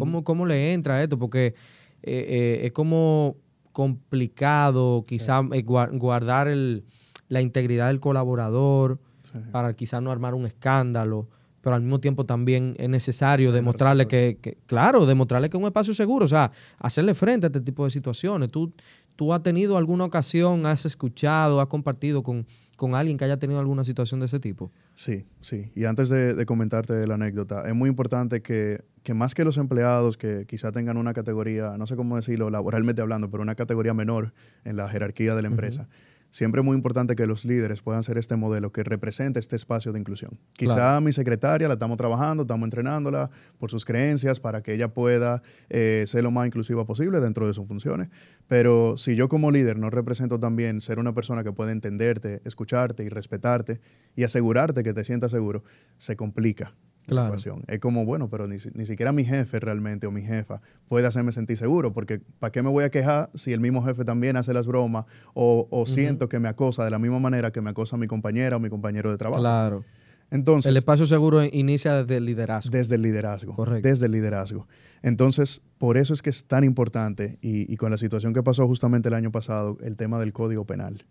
[0.00, 1.20] ¿Cómo, cómo le entra esto?
[1.20, 1.54] Porque eh,
[2.02, 3.36] eh, es como
[3.70, 6.82] complicado quizá gua- guardar el-
[7.28, 8.98] la integridad del colaborador
[9.32, 9.38] Sí.
[9.52, 11.28] para quizá no armar un escándalo,
[11.60, 15.66] pero al mismo tiempo también es necesario demostrarle que, que- claro, demostrarle que es un
[15.66, 18.50] espacio seguro, o sea, hacerle frente a este tipo de situaciones.
[18.50, 18.72] ¿Tú,
[19.16, 23.60] tú has tenido alguna ocasión, has escuchado, has compartido con, con alguien que haya tenido
[23.60, 24.72] alguna situación de ese tipo?
[24.94, 25.70] Sí, sí.
[25.74, 29.58] Y antes de, de comentarte la anécdota, es muy importante que, que más que los
[29.58, 33.92] empleados que quizá tengan una categoría, no sé cómo decirlo laboralmente hablando, pero una categoría
[33.92, 34.32] menor
[34.64, 35.88] en la jerarquía de la empresa,
[36.30, 39.92] siempre es muy importante que los líderes puedan ser este modelo que represente este espacio
[39.92, 40.38] de inclusión.
[40.54, 41.00] Quizá Claro.
[41.00, 46.04] mi secretaria la estamos trabajando, estamos entrenándola por sus creencias para que ella pueda eh,
[46.06, 48.08] ser lo más inclusiva posible dentro de sus funciones.
[48.46, 53.04] Pero si yo como líder no represento también ser una persona que puede entenderte, escucharte
[53.04, 53.80] y respetarte
[54.16, 55.64] y asegurarte que te sientas seguro,
[55.98, 56.74] se complica.
[57.06, 57.62] La Claro.
[57.66, 61.32] Es como, bueno, pero ni, ni siquiera mi jefe realmente o mi jefa puede hacerme
[61.32, 64.52] sentir seguro, porque ¿para qué me voy a quejar si el mismo jefe también hace
[64.52, 67.96] las bromas o, o siento que me acosa de la misma manera que me acosa
[67.96, 69.40] mi compañera o mi compañero de trabajo?
[69.40, 69.84] Claro.
[70.32, 72.70] Entonces, El espacio seguro inicia desde el liderazgo.
[72.70, 73.54] desde el liderazgo.
[73.56, 73.88] Correcto.
[73.88, 74.68] Desde el liderazgo.
[75.02, 78.64] Entonces, por eso es que es tan importante, y, y con la situación que pasó
[78.68, 81.04] justamente el año pasado, el tema del código penal.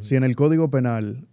[0.00, 1.28] Si en el código penal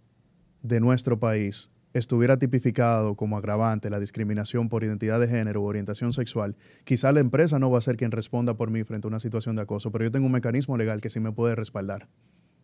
[0.62, 6.12] de nuestro país estuviera tipificado como agravante la discriminación por identidad de género o orientación
[6.12, 9.20] sexual, quizá la empresa no va a ser quien responda por mí frente a una
[9.20, 12.08] situación de acoso, pero yo tengo un mecanismo legal que sí me puede respaldar.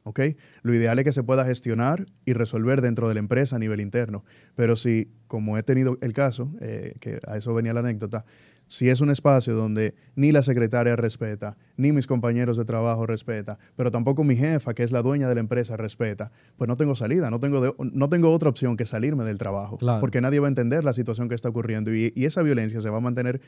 [0.06, 0.20] ¿ok?
[0.62, 3.80] Lo ideal es que se pueda gestionar y resolver dentro de la empresa a nivel
[3.80, 4.24] interno.
[4.54, 8.24] Pero si, como he tenido el caso, eh, que a eso venía la anécdota,
[8.68, 13.58] si es un espacio donde ni la secretaria respeta, ni mis compañeros de trabajo respeta,
[13.76, 16.96] pero tampoco mi jefa, que es la dueña de la empresa, respeta, pues no tengo
[16.96, 20.00] salida, no tengo, de- no tengo otra opción que salirme del trabajo, Claro.
[20.00, 22.90] porque nadie va a entender la situación que está ocurriendo y, y esa violencia se
[22.90, 23.40] va a mantener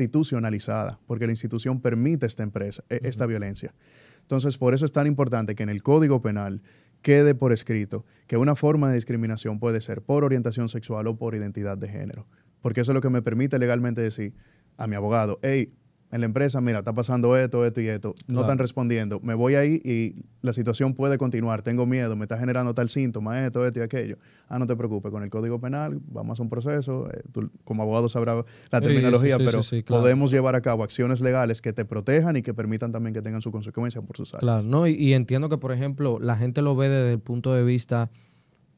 [0.00, 3.74] institucionalizada, porque la institución permite esta empresa, e- esta violencia.
[4.22, 6.62] Entonces, por eso es tan importante que en el Código Penal
[7.02, 11.34] quede por escrito que una forma de discriminación puede ser por orientación sexual o por
[11.34, 12.26] identidad de género.
[12.60, 14.34] Porque eso es lo que me permite legalmente decir
[14.80, 15.72] a mi abogado, hey,
[16.12, 18.40] en la empresa, mira, está pasando esto, esto y esto, no Claro.
[18.40, 22.74] están respondiendo, me voy ahí y la situación puede continuar, tengo miedo, me está generando
[22.74, 24.16] tal síntoma, esto, esto y aquello.
[24.48, 27.82] Ah, no te preocupes, con el Código Penal vamos a un proceso, eh, tú como
[27.84, 30.02] abogado sabrás la terminología, sí, sí, pero sí, sí, claro.
[30.02, 33.40] podemos llevar a cabo acciones legales que te protejan y que permitan también que tengan
[33.42, 34.40] su consecuencia por sus actos.
[34.40, 37.54] Claro, no, y, y entiendo que, por ejemplo, la gente lo ve desde el punto
[37.54, 38.10] de vista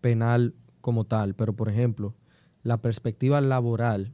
[0.03, 2.15] penal como tal, pero por ejemplo,
[2.63, 4.13] la perspectiva laboral,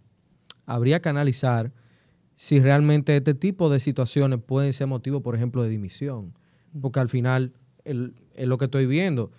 [0.68, 1.72] habría que analizar
[2.36, 6.34] si realmente este tipo de situaciones pueden ser motivo, por ejemplo, de dimisión.
[6.80, 7.54] Porque al final
[7.84, 9.32] es lo que estoy viendo.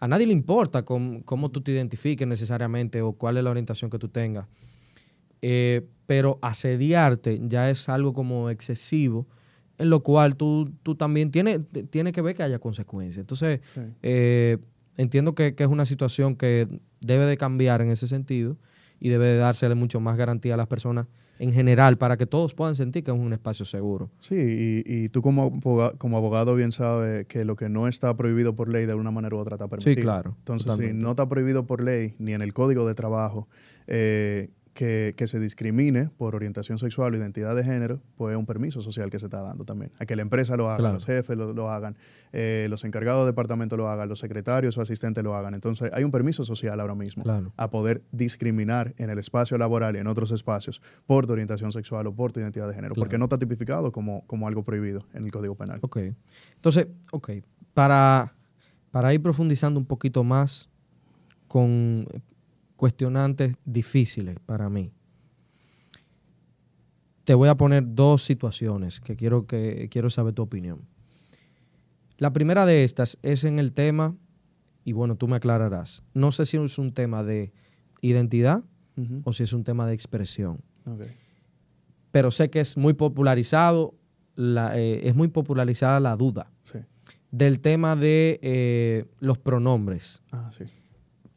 [0.00, 3.98] A nadie le importa cómo, tú te identifiques necesariamente o cuál es la orientación que
[3.98, 4.46] tú tengas.
[5.40, 9.28] Eh, pero asediarte ya es algo como excesivo,
[9.78, 11.60] en lo cual tú, tú también tienes,
[11.90, 13.22] tiene que ver que haya consecuencias.
[13.22, 13.60] Entonces,
[14.02, 14.58] eh,
[14.96, 16.66] entiendo que, que, es una situación que
[17.00, 18.58] debe de cambiar en ese sentido
[19.00, 21.06] y debe de dársele mucho más garantía a las personas
[21.38, 24.10] en general para que todos puedan sentir que es un espacio seguro.
[24.20, 28.16] Sí, y, y tú como abogado, como abogado bien sabes que lo que no está
[28.16, 29.94] prohibido por ley de una manera u otra está permitido.
[29.94, 30.34] Sí, claro.
[30.38, 33.48] Entonces, si no está prohibido por ley ni en el código de trabajo,
[33.86, 38.80] eh, que, se discrimine por orientación sexual o identidad de género, pues es un permiso
[38.80, 39.90] social que se está dando también.
[39.98, 41.96] A que la empresa lo haga, los jefes lo, hagan,
[42.32, 45.54] eh, los encargados de departamento lo hagan, los secretarios o asistentes lo hagan.
[45.54, 47.24] Entonces hay un permiso social ahora mismo
[47.56, 52.06] a poder discriminar en el espacio laboral y en otros espacios por tu orientación sexual
[52.06, 55.24] o por tu identidad de género, porque no está tipificado como, como algo prohibido en
[55.24, 55.80] el Código Penal.
[55.82, 55.98] Ok.
[56.54, 57.30] Entonces, ok,
[57.74, 58.32] para,
[58.92, 60.68] para ir profundizando un poquito más
[61.48, 62.06] con
[62.78, 64.92] cuestionantes difíciles para mí.
[67.24, 70.86] Te voy a poner dos situaciones que quiero, que quiero saber tu opinión.
[72.18, 74.16] La primera de estas es en el tema,
[74.84, 76.04] y bueno, tú me aclararás.
[76.14, 77.52] No sé si es un tema de
[78.00, 78.62] identidad
[79.24, 80.60] o si es un tema de expresión.
[82.12, 83.94] Pero sé que es muy popularizado,
[84.36, 86.50] eh, es muy popularizada la duda
[87.30, 90.22] del tema de eh, los pronombres.
[90.30, 90.64] Ah, sí.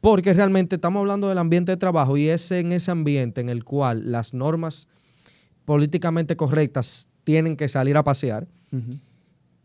[0.02, 3.62] Porque realmente estamos hablando del ambiente de trabajo y es en ese ambiente en el
[3.62, 4.88] cual las normas
[5.64, 8.48] políticamente correctas tienen que salir a pasear.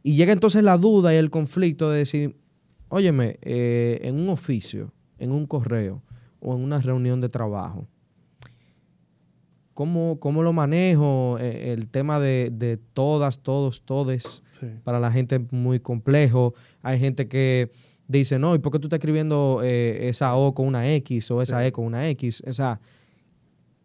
[0.04, 2.38] Y llega entonces la duda y el conflicto de decir,
[2.90, 6.04] óyeme, eh, en un oficio, en un correo
[6.40, 7.88] o en una reunión de trabajo,
[9.74, 11.40] ¿cómo, cómo lo manejo?
[11.40, 14.44] Eh, el tema de, todas, todos, todes,
[14.84, 16.54] para la gente es muy complejo.
[16.84, 17.72] Hay gente que
[18.08, 21.41] dice, no, ¿y por qué tú estás escribiendo eh, esa O con una X o
[21.41, 22.43] esa E con una X?
[22.47, 22.80] O sea,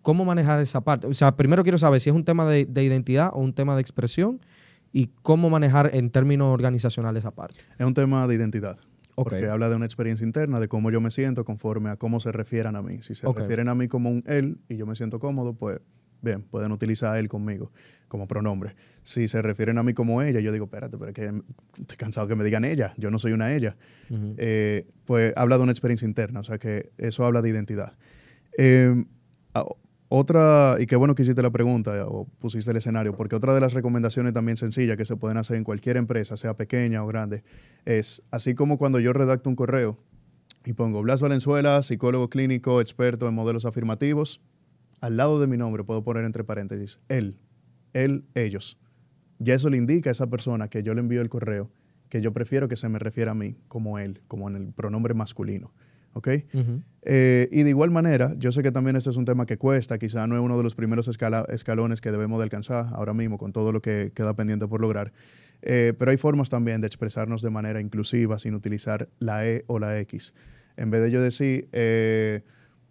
[0.02, 1.06] ¿cómo manejar esa parte?
[1.06, 3.80] O sea, primero quiero saber si es un tema de, identidad o un tema de
[3.80, 4.40] expresión
[4.92, 7.60] y cómo manejar en términos organizacionales esa parte.
[7.78, 8.78] Es un tema de identidad.
[9.14, 12.32] Porque habla de una experiencia interna, de cómo yo me siento conforme a cómo se
[12.32, 13.02] refieran a mí.
[13.02, 15.80] Si se refieren a mí como un él y yo me siento cómodo, pues
[16.22, 17.70] bien, pueden utilizar él conmigo
[18.08, 18.74] como pronombre.
[19.02, 21.42] Si se refieren a mí como ella, yo digo, espérate, pero es que
[21.80, 23.76] estoy cansado que me digan ella, yo no soy una ella.
[24.36, 27.94] Eh, pues habla de una experiencia interna, o sea que eso habla de identidad.
[28.56, 29.06] Em,
[30.14, 33.60] otra, y qué bueno que hiciste la pregunta o pusiste el escenario, porque otra de
[33.60, 37.44] las recomendaciones también sencillas que se pueden hacer en cualquier empresa, sea pequeña o grande,
[37.86, 39.96] es así como cuando yo redacto un correo
[40.66, 44.42] y pongo Blas Valenzuela, psicólogo clínico, experto en modelos afirmativos,
[45.03, 47.36] al lado de mi nombre puedo poner entre paréntesis él
[47.92, 48.78] él, ellos.
[49.38, 51.70] Ya eso le indica a esa persona que yo le envío el correo
[52.09, 55.14] que yo prefiero que se me refiera a mí como él, como en el pronombre
[55.14, 55.72] masculino.
[56.12, 56.28] ¿Ok?
[57.00, 59.96] Eh, y de igual manera, yo sé que también esto es un tema que cuesta,
[59.98, 63.55] quizá no es uno de los primeros escalones que debemos de alcanzar ahora mismo con
[63.55, 65.14] todo lo que queda pendiente por lograr,
[65.62, 69.78] eh, pero hay formas también de expresarnos de manera inclusiva sin utilizar la E o
[69.78, 70.34] la X.
[70.76, 72.42] En vez de yo decir, eh,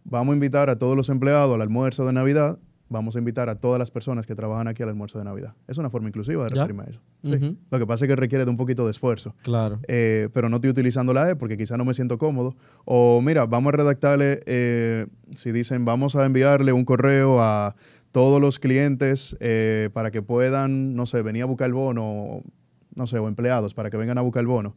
[0.04, 2.58] vamos a invitar a todos los empleados al almuerzo de Navidad,
[2.92, 5.54] vamos a invitar a todas las personas que trabajan aquí al almuerzo de Navidad.
[5.68, 7.00] Es una forma inclusiva de referirme a eso.
[7.70, 9.34] Lo que pasa es que requiere de un poquito de esfuerzo.
[9.44, 9.80] Claro.
[9.88, 12.56] Eh, pero no estoy utilizando la E porque quizá no me siento cómodo.
[12.84, 17.76] O mira, vamos a redactarle, eh, si dicen, vamos a enviarle un correo a
[18.12, 22.42] todos los clientes eh, para que puedan, no sé, venir a buscar el bono,
[22.94, 24.76] no sé, o empleados para que vengan a buscar el bono.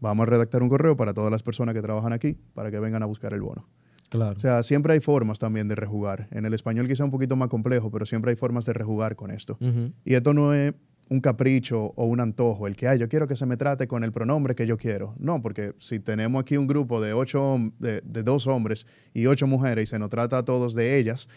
[0.00, 3.02] Vamos a redactar un correo para todas las personas que trabajan aquí para que vengan
[3.02, 3.66] a buscar el bono.
[4.08, 4.36] Claro.
[4.36, 6.28] O sea, siempre hay formas también de rejugar.
[6.30, 9.30] En el español quizá un poquito más complejo, pero siempre hay formas de rejugar con
[9.30, 9.58] esto.
[10.04, 10.74] Y esto no es
[11.08, 14.04] un capricho o un antojo, el que, hay, yo quiero que se me trate con
[14.04, 15.14] el pronombre que yo quiero.
[15.18, 19.84] No, porque si tenemos aquí un grupo de ocho, de, dos hombres y ocho mujeres
[19.84, 21.28] y se nos trata a todos de ellas,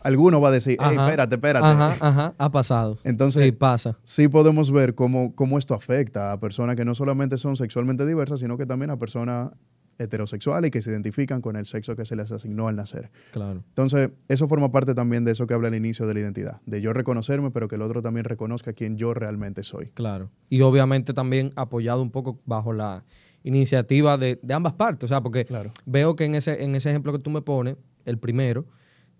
[0.00, 1.66] alguno va a decir, hey, espérate, espérate.
[1.66, 2.98] Ajá, ajá, ha pasado.
[3.04, 3.98] Entonces, sí, pasa.
[4.02, 8.40] sí podemos ver cómo, cómo esto afecta a personas que no solamente son sexualmente diversas,
[8.40, 9.52] sino que también a personas
[9.98, 13.10] heterosexuales y que se identifican con el sexo que se les asignó al nacer.
[13.32, 13.62] Claro.
[13.68, 16.80] Entonces, eso forma parte también de eso que habla al inicio de la identidad, de
[16.80, 19.86] yo reconocerme, pero que el otro también reconozca quién yo realmente soy.
[19.94, 20.30] Claro.
[20.48, 23.04] Y obviamente también apoyado un poco bajo la
[23.44, 25.46] iniciativa de, ambas partes, o sea, porque
[25.84, 28.66] veo que en ese, en ese ejemplo que tú me pones, el primero,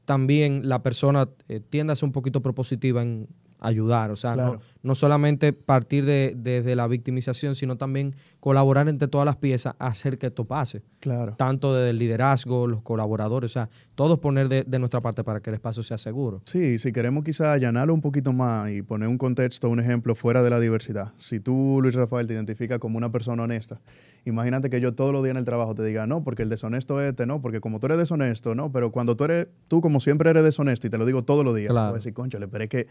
[0.05, 3.29] también la persona eh, tiende a ser un poquito propositiva en
[3.63, 4.11] ayudar.
[4.11, 4.53] O sea, Claro.
[4.55, 9.75] no, no solamente partir de, desde la victimización, sino también colaborar entre todas las piezas
[9.79, 10.83] a hacer que esto pase.
[11.01, 11.35] Claro.
[11.37, 15.41] Tanto desde el liderazgo, los colaboradores, o sea, todos poner de, de nuestra parte para
[15.41, 16.43] que el espacio sea seguro.
[16.47, 20.43] Sí, si queremos quizá allanarlo un poquito más y poner un contexto, un ejemplo fuera
[20.43, 21.13] de la diversidad.
[21.19, 23.81] Si tú, Luis Rafael, te identificas como una persona honesta,
[24.25, 27.01] imagínate que yo todos los días en el trabajo te diga, no, porque el deshonesto
[27.01, 30.01] es este, no, porque como tú eres deshonesto, no, pero cuando tú eres, tú como
[30.01, 31.89] siempre eres deshonesto y te lo digo todos los días, Claro.
[31.89, 32.87] voy a decir, conchale, pero es que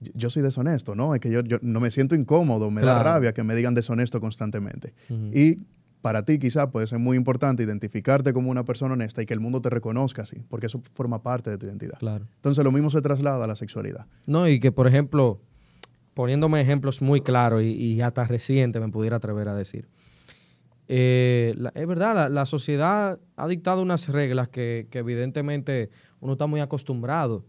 [0.00, 1.14] yo- soy deshonesto, ¿no?
[1.14, 4.20] Es que yo, yo no me siento incómodo, me da rabia que me digan deshonesto
[4.20, 4.92] constantemente.
[5.32, 5.58] Y
[6.02, 9.40] para ti quizá puede ser muy importante identificarte como una persona honesta y que el
[9.40, 11.98] mundo te reconozca así, porque eso forma parte de tu identidad.
[11.98, 12.26] Claro.
[12.36, 14.06] Entonces lo mismo se traslada a la sexualidad.
[14.26, 15.40] No, y que por ejemplo,
[16.12, 19.88] poniéndome ejemplos muy claros y, y hasta reciente me pudiera atrever a decir.
[20.88, 25.88] Eh, la- es verdad, la, la sociedad ha dictado unas reglas que, que evidentemente
[26.20, 27.44] uno está muy acostumbrado.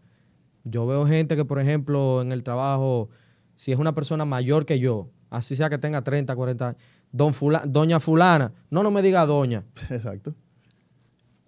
[0.66, 3.10] Yo veo gente que, por ejemplo, en el trabajo,
[3.56, 7.34] si es una persona mayor que yo, así sea que tenga 30, 40 años, don
[7.34, 9.64] fula- doña fulana, no, no me diga doña.
[9.90, 10.34] Exacto.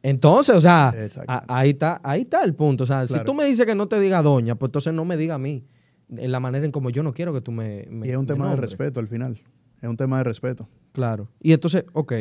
[0.04, 0.92] Entonces, o sea,
[1.28, 2.84] a- ahí está, ahí está el punto.
[2.84, 5.18] O sea, si tú me dices que no te diga doña, pues entonces no me
[5.18, 5.66] diga a mí.
[6.10, 7.86] En la manera en como yo no quiero que tú me.
[7.90, 9.42] me Y es un tema de respeto al final.
[9.82, 10.70] Es un tema de respeto.
[10.94, 11.28] Claro.
[11.42, 12.14] Y entonces, ok,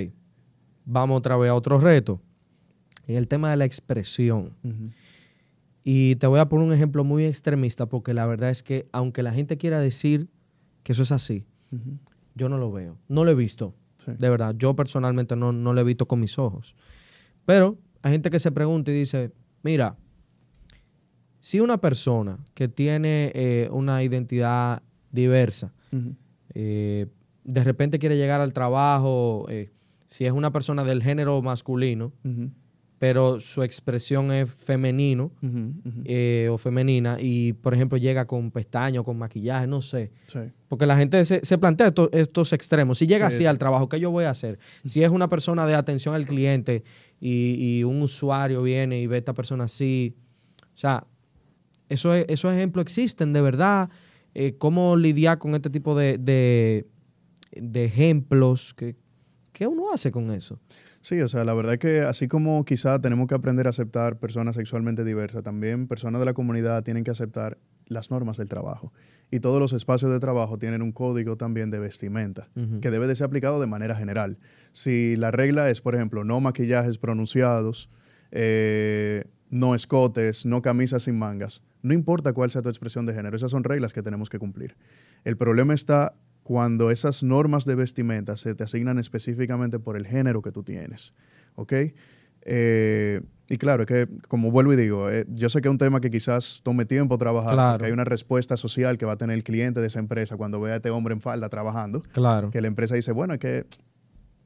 [0.84, 2.20] vamos otra vez a otro reto.
[3.06, 4.52] En el tema de la expresión.
[5.88, 9.22] Y te voy a poner un ejemplo muy extremista, porque la verdad es que, aunque
[9.22, 10.28] la gente quiera decir
[10.82, 11.44] que eso es así,
[12.34, 12.98] yo no lo veo.
[13.06, 13.72] No lo he visto.
[13.96, 14.10] Sí.
[14.18, 16.74] De verdad, yo personalmente no, no lo he visto con mis ojos.
[17.44, 19.30] Pero hay gente que se pregunta y dice,
[19.62, 19.96] mira,
[21.38, 24.82] si una persona que tiene eh, una identidad
[25.12, 25.72] diversa,
[26.52, 27.06] eh,
[27.44, 29.70] de repente quiere llegar al trabajo, eh,
[30.08, 32.12] si es una persona del género masculino.
[32.98, 35.30] Pero su expresión es femenino
[36.04, 40.10] eh, o femenina, y por ejemplo llega con pestañas, con maquillaje, no sé.
[40.26, 40.38] Sí.
[40.68, 42.96] Porque la gente se, se plantea esto- estos extremos.
[42.98, 43.46] Si llega Sí, así sí.
[43.46, 44.58] al trabajo, ¿qué yo voy a hacer?
[44.84, 46.84] Si es una persona de atención al cliente
[47.20, 50.14] y, y un usuario viene y ve a esta persona así,
[50.74, 51.06] o sea,
[51.88, 53.90] eso es- esos ejemplos existen de verdad.
[54.34, 56.86] Eh, ¿Cómo lidiar con este tipo de, de-
[57.52, 58.72] de ejemplos?
[58.74, 58.96] ¿Qué,
[59.52, 60.58] ¿Qué uno hace con eso?
[61.06, 64.18] Sí, o sea, la verdad es que así como quizá tenemos que aprender a aceptar
[64.18, 68.92] personas sexualmente diversas, también personas de la comunidad tienen que aceptar las normas del trabajo.
[69.30, 72.48] Y todos los espacios de trabajo tienen un código también de vestimenta
[72.80, 74.38] que debe de ser aplicado de manera general.
[74.72, 77.88] Si la regla es, por ejemplo, no maquillajes pronunciados,
[78.32, 83.36] eh, no escotes, no camisas sin mangas, no importa cuál sea tu expresión de género,
[83.36, 84.74] esas son reglas que tenemos que cumplir.
[85.22, 86.16] El problema está
[86.46, 91.12] cuando esas normas de vestimenta se te asignan específicamente por el género que tú tienes.
[91.56, 91.72] ¿Ok?
[92.42, 95.78] Eh, y claro, es que, como vuelvo y digo, eh, yo sé que es un
[95.78, 97.72] tema que quizás tome tiempo trabajar, Claro.
[97.74, 100.60] porque hay una respuesta social que va a tener el cliente de esa empresa cuando
[100.60, 102.52] vea a este hombre en falda trabajando, Claro.
[102.52, 103.66] que la empresa dice, bueno, es que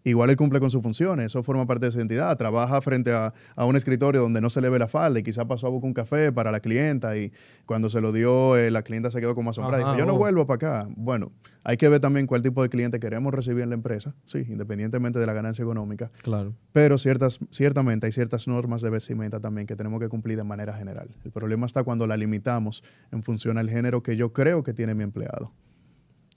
[0.04, 3.32] igual él cumple con sus funciones, eso forma parte de su identidad, trabaja frente a,
[3.56, 5.88] a un escritorio donde no se le ve la falda y quizá pasó a buscar
[5.88, 7.32] un café para la clienta y
[7.66, 10.14] cuando se lo dio, eh, la clienta se quedó como asombrada Ajá, dijo, yo no
[10.14, 10.18] oh.
[10.18, 10.88] vuelvo para acá.
[10.96, 11.32] Bueno,
[11.64, 15.18] hay que ver también cuál tipo de cliente queremos recibir en la empresa, sí, independientemente
[15.18, 16.54] de la ganancia económica, Claro.
[16.72, 20.72] pero ciertas, ciertamente hay ciertas normas de vestimenta también que tenemos que cumplir de manera
[20.74, 21.10] general.
[21.24, 22.82] El problema está cuando la limitamos
[23.12, 25.52] en función al género que yo creo que tiene mi empleado.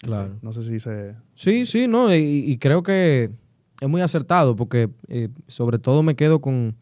[0.02, 0.36] Claro.
[0.42, 1.16] No sé si se...
[1.34, 3.32] Sí, sí, no, y, y creo que
[3.82, 6.76] es muy acertado porque eh, sobre todo me quedo con,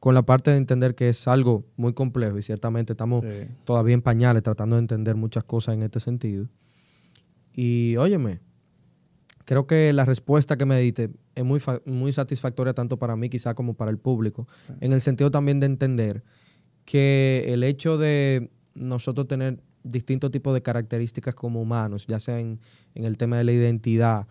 [0.00, 3.48] con la parte de entender que es algo muy complejo y ciertamente estamos Sí.
[3.64, 6.48] todavía en pañales tratando de entender muchas cosas en este sentido.
[7.54, 8.40] Y óyeme,
[9.44, 13.54] creo que la respuesta que me diste es muy, muy satisfactoria tanto para mí quizá
[13.54, 14.72] como para el público, Sí.
[14.80, 16.22] en el sentido también de entender
[16.84, 22.58] que el hecho de nosotros tener distintos tipos de características como humanos, ya sea en,
[22.94, 24.26] en el tema de la identidad,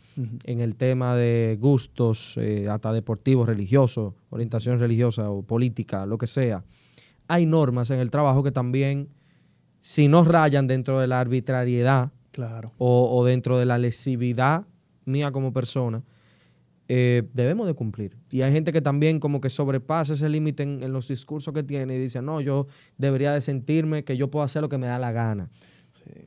[0.46, 6.28] en el tema de gustos, eh, hasta deportivos, religiosos, orientación religiosa o política, lo que
[6.28, 6.64] sea,
[7.28, 9.08] hay normas en el trabajo que también,
[9.80, 12.72] si no rayan dentro de la arbitrariedad Claro.
[12.78, 14.66] o, o dentro de la lesividad
[15.06, 16.02] mía como persona,
[16.94, 18.18] eh, debemos de cumplir.
[18.30, 21.64] Y hay gente que también como que sobrepasa ese límite en, en los discursos que
[21.64, 22.68] tiene y dice, no, yo
[22.98, 25.50] debería de sentirme que yo puedo hacer lo que me da la gana.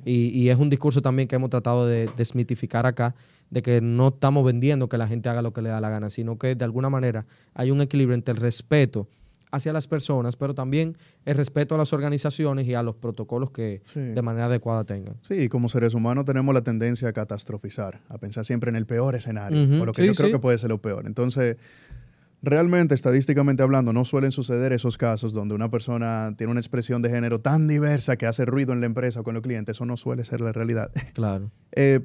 [0.07, 3.15] Y, y es un discurso también que hemos tratado de desmitificar acá,
[3.51, 6.09] de que no estamos vendiendo que la gente haga lo que le da la gana,
[6.09, 9.07] sino que de alguna manera hay un equilibrio entre el respeto
[9.55, 13.81] hacia las personas, pero también el respeto a las organizaciones y a los protocolos que
[13.85, 14.01] Sí.
[14.01, 15.17] de manera adecuada tengan.
[15.23, 19.15] Sí, como seres humanos tenemos la tendencia a catastrofizar, a pensar siempre en el peor
[19.15, 20.33] escenario, Ujú, o lo que sí, yo creo sí.
[20.33, 21.07] que puede ser lo peor.
[21.07, 21.57] Entonces,
[22.47, 27.09] Realmente, estadísticamente hablando, no suelen suceder esos casos donde una persona tiene una expresión de
[27.09, 29.79] género tan diversa que hace ruido en la empresa o con los clientes.
[29.79, 30.91] Eso no suele ser la realidad.
[31.15, 31.51] Claro.
[31.77, 32.01] Eh,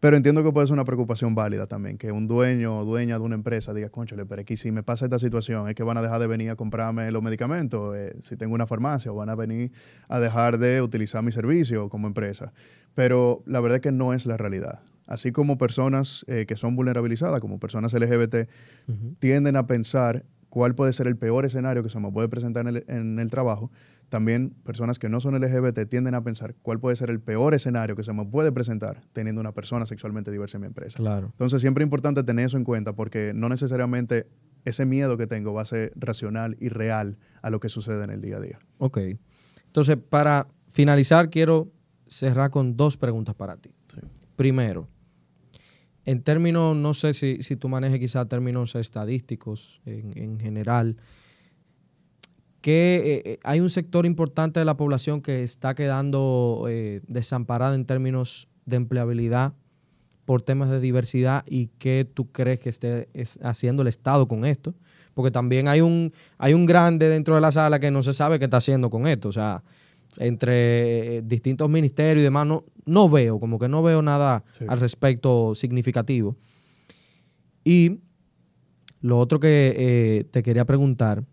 [0.00, 3.24] pero entiendo que puede ser una preocupación válida también, que un dueño o dueña de
[3.24, 6.02] una empresa diga, conchole, pero aquí si me pasa esta situación, es que van a
[6.02, 9.34] dejar de venir a comprarme los medicamentos, eh, si tengo una farmacia, o van a
[9.34, 9.72] venir
[10.08, 12.52] a dejar de utilizar mi servicio como empresa.
[12.94, 14.80] Pero la verdad es que no es la realidad.
[15.06, 18.48] Así como personas eh, que son vulnerabilizadas, como personas LGBT,
[19.18, 22.76] tienden a pensar cuál puede ser el peor escenario que se me puede presentar en
[22.76, 23.70] el, en el trabajo,
[24.08, 27.94] también personas que no son LGBT tienden a pensar cuál puede ser el peor escenario
[27.94, 30.96] que se me puede presentar teniendo una persona sexualmente diversa en mi empresa.
[30.98, 31.26] Claro.
[31.26, 34.26] Entonces siempre es importante tener eso en cuenta porque no necesariamente
[34.64, 38.10] ese miedo que tengo va a ser racional y real a lo que sucede en
[38.10, 38.58] el día a día.
[38.78, 38.98] Ok.
[39.66, 41.70] Entonces, para finalizar, quiero
[42.06, 43.70] cerrar con dos preguntas para ti.
[43.88, 44.00] Sí.
[44.36, 44.88] Primero,
[46.04, 50.96] en términos, no sé si, si tú manejes quizás términos estadísticos en, en general,
[52.60, 57.84] que eh, hay un sector importante de la población que está quedando eh, desamparada en
[57.84, 59.52] términos de empleabilidad
[60.24, 64.44] por temas de diversidad y qué tú crees que esté es, haciendo el Estado con
[64.44, 64.74] esto.
[65.14, 68.38] Porque también hay un, hay un grande dentro de la sala que no se sabe
[68.38, 69.28] qué está haciendo con esto.
[69.30, 69.62] O sea,
[70.18, 74.64] entre eh, distintos ministerios y demás, no, no veo, como que no veo nada Sí.
[74.68, 76.36] al respecto significativo.
[77.64, 78.00] Y
[79.00, 81.24] lo otro que eh, te quería preguntar,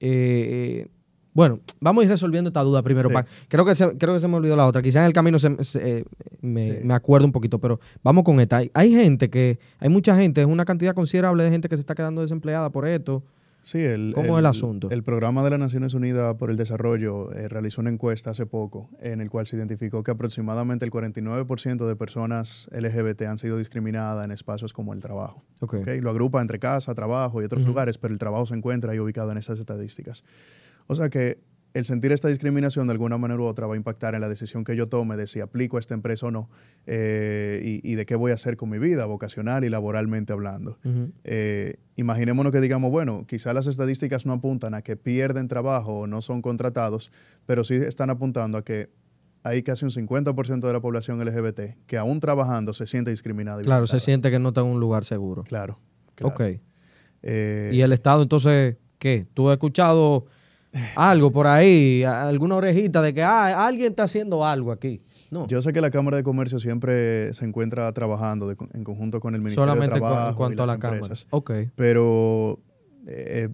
[0.00, 0.86] eh,
[1.34, 3.08] bueno, vamos a ir resolviendo esta duda primero.
[3.10, 3.14] Sí.
[3.48, 4.82] creo, que se, creo que se me olvidó la otra.
[4.82, 6.04] Quizás en el camino se- se- eh,
[6.40, 6.84] me, Sí.
[6.84, 8.56] me acuerdo un poquito, pero vamos con esta.
[8.56, 11.80] Hay, hay gente que, hay mucha gente, es una cantidad considerable de gente que se
[11.80, 13.22] está quedando desempleada por esto.
[13.68, 14.88] Sí, el, ¿Cómo es el asunto?
[14.90, 18.88] El programa de las Naciones Unidas por el Desarrollo eh, realizó una encuesta hace poco
[18.98, 24.24] en el cual se identificó que aproximadamente el 49% de personas LGBT han sido discriminadas
[24.24, 25.44] en espacios como el trabajo.
[25.60, 25.74] Ok.
[25.82, 25.88] ¿ok?
[26.00, 29.32] Lo agrupa entre casa, trabajo y otros lugares, pero el trabajo se encuentra ahí ubicado
[29.32, 30.24] en estas estadísticas.
[30.86, 31.38] O sea que
[31.74, 34.64] el sentir esta discriminación de alguna manera u otra va a impactar en la decisión
[34.64, 36.48] que yo tome de si aplico a esta empresa o no
[36.86, 40.78] eh, y, y de qué voy a hacer con mi vida, vocacional y laboralmente hablando.
[41.24, 46.06] Eh, imaginémonos que digamos, bueno, quizá las estadísticas no apuntan a que pierden trabajo o
[46.06, 47.12] no son contratados,
[47.46, 48.90] pero sí están apuntando a que
[49.44, 53.62] hay casi un 50% de la población LGBT que aún trabajando se siente discriminada.
[53.62, 55.44] Claro, se siente que no está en un lugar seguro.
[55.44, 55.78] Claro.
[56.14, 56.34] claro.
[56.34, 56.60] Ok.
[57.22, 59.26] Eh, Y el Estado, entonces, ¿qué?
[59.34, 60.26] ¿Tú has escuchado
[60.96, 65.02] algo por ahí, a- alguna orejita de que ah, alguien está haciendo algo aquí?
[65.30, 69.20] No, Yo sé que la Cámara de Comercio siempre se encuentra trabajando de- en conjunto
[69.20, 70.98] con el Ministerio solamente de Trabajo en cuanto y a las la Cámara.
[71.00, 71.26] empresas.
[71.30, 71.50] Ok.
[71.74, 72.58] pero
[73.06, 73.48] eh, eh,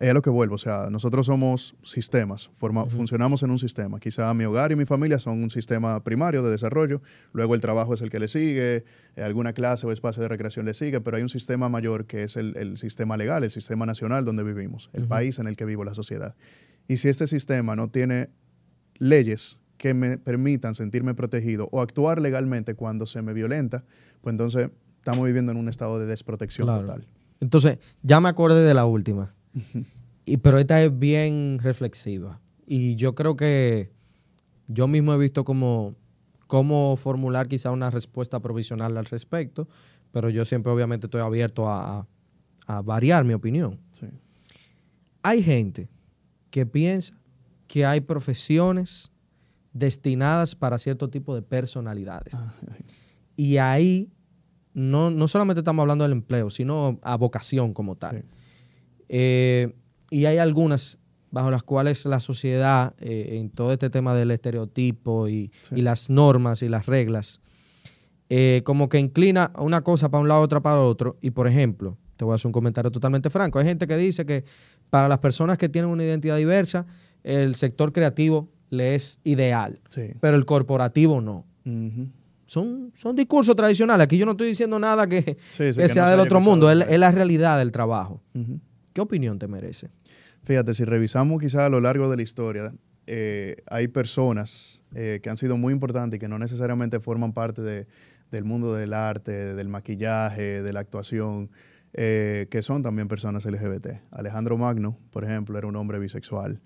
[0.00, 0.54] es a lo que vuelvo.
[0.56, 3.98] O sea, nosotros somos sistemas, forma- funcionamos en un sistema.
[4.00, 7.02] Quizá mi hogar y mi familia son un sistema primario de desarrollo,
[7.32, 8.84] luego el trabajo es el que le sigue,
[9.16, 12.22] eh, alguna clase o espacio de recreación le sigue, pero hay un sistema mayor que
[12.24, 15.08] es el, el sistema legal, el sistema nacional donde vivimos, el Ujú.
[15.08, 16.34] país en el que vivo, la sociedad.
[16.88, 18.28] Y si este sistema no tiene
[18.98, 23.84] leyes que me permitan sentirme protegido o actuar legalmente cuando se me violenta,
[24.20, 26.82] pues entonces estamos viviendo en un estado de desprotección Claro.
[26.82, 27.06] total.
[27.40, 29.34] Entonces, ya me acordé de la última.
[30.24, 32.40] Y, pero esta es bien reflexiva.
[32.66, 33.90] Y yo creo que
[34.68, 35.94] yo mismo he visto como
[36.46, 39.68] cómo formular quizá una respuesta provisional al respecto,
[40.12, 42.06] pero yo siempre obviamente estoy abierto a,
[42.84, 43.80] variar mi opinión.
[43.90, 44.06] Sí.
[45.22, 45.90] Hay gente
[46.50, 47.12] que piensa
[47.66, 49.10] que hay profesiones
[49.72, 52.34] destinadas para cierto tipo de personalidades.
[53.34, 54.12] Y ahí
[54.74, 58.20] no, no solamente estamos hablando del empleo, sino a vocación como tal.
[58.20, 58.26] Sí.
[59.14, 59.74] Eh,
[60.10, 60.98] y hay algunas
[61.30, 65.76] bajo las cuales la sociedad, eh, en todo este tema del estereotipo y, Sí.
[65.76, 67.40] y las normas y las reglas,
[68.28, 71.16] eh, como que inclina una cosa para un lado, otra para otro.
[71.20, 73.58] Y por ejemplo, te voy a hacer un comentario totalmente franco.
[73.58, 74.44] Hay gente que dice que
[74.90, 76.86] para las personas que tienen una identidad diversa,
[77.22, 80.12] el sector creativo le es ideal, Sí.
[80.20, 81.44] pero el corporativo no.
[82.46, 84.04] Son, son discursos tradicionales.
[84.04, 86.20] Aquí yo no estoy diciendo nada que, Sí, sí, que que no sea se del
[86.20, 86.70] otro mundo.
[86.70, 88.20] Es, la realidad del trabajo.
[88.92, 89.88] ¿Qué opinión te merece?
[90.44, 92.72] Fíjate, si revisamos quizá a lo largo de la historia,
[93.06, 97.62] eh, hay personas eh, que han sido muy importantes y que no necesariamente forman parte
[97.62, 97.86] de-
[98.30, 101.50] del mundo del arte, del maquillaje, de la actuación,
[101.94, 104.00] eh, que son también personas LGBT.
[104.10, 106.60] Alejandro Magno, por ejemplo, era un hombre bisexual.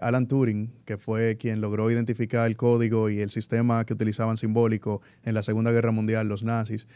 [0.00, 5.02] Alan Turing, que fue quien logró identificar el código y el sistema que utilizaban simbólico
[5.24, 6.86] en la Segunda Guerra Mundial, los nazis,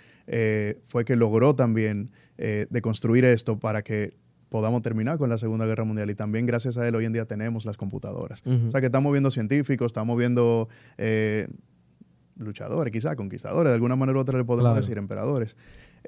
[0.87, 2.11] fue que logró también
[2.71, 4.15] deconstruir esto para que
[4.49, 7.25] podamos terminar con la Segunda Guerra Mundial y también gracias a él hoy en día
[7.27, 8.43] tenemos las computadoras.
[8.47, 10.69] O sea que estamos viendo científicos, estamos viendo
[10.99, 11.49] eh,
[12.39, 14.81] luchadores quizá, conquistadores, de alguna manera u otra le podemos Claro.
[14.81, 15.57] decir emperadores.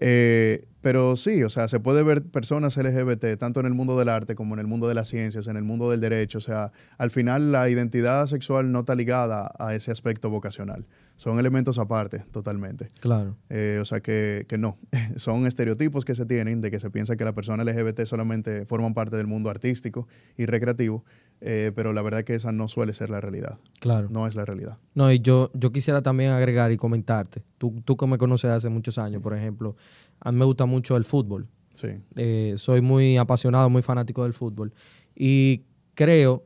[0.00, 4.08] Eh, pero sí, o sea, se puede ver personas LGBT tanto en el mundo del
[4.08, 6.38] arte como en el mundo de las ciencias, en el mundo del derecho.
[6.38, 10.86] O sea, al final la identidad sexual no está ligada a ese aspecto vocacional.
[11.16, 12.88] Son elementos aparte, totalmente.
[13.00, 13.36] Claro.
[13.50, 14.78] Eh, o sea, que, que no.
[15.16, 18.94] Son estereotipos que se tienen de que se piensa que las personas LGBT solamente forman
[18.94, 21.04] parte del mundo artístico y recreativo.
[21.40, 23.58] Eh, pero la verdad que esa no suele ser la realidad.
[23.80, 24.08] Claro.
[24.10, 24.78] No es la realidad.
[24.94, 27.42] No, y yo, yo quisiera también agregar y comentarte.
[27.58, 29.76] Tú, tú que me conoces hace muchos años, por ejemplo,
[30.20, 31.48] a mí me gusta mucho el fútbol.
[31.74, 31.88] Sí.
[32.16, 34.72] Eh, soy muy apasionado, muy fanático del fútbol.
[35.14, 35.62] Y
[35.94, 36.44] creo,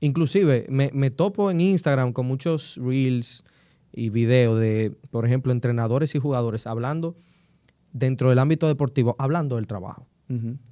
[0.00, 3.44] inclusive, me, me topo en Instagram con muchos reels
[3.92, 7.16] y videos de, por ejemplo, entrenadores y jugadores hablando
[7.92, 10.08] dentro del ámbito deportivo, hablando del trabajo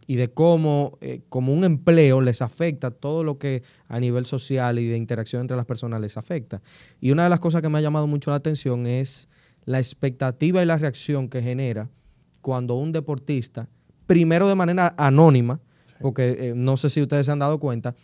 [0.06, 4.78] Y de cómo eh, como un empleo les afecta todo lo que a nivel social
[4.78, 6.62] y de interacción entre las personas les afecta.
[7.00, 9.28] Y una de las cosas que me ha llamado mucho la atención es
[9.64, 11.88] la expectativa y la reacción que genera
[12.40, 13.68] cuando un deportista,
[14.06, 15.60] primero de manera anónima,
[16.00, 17.94] porque eh, no sé si ustedes se han dado cuenta,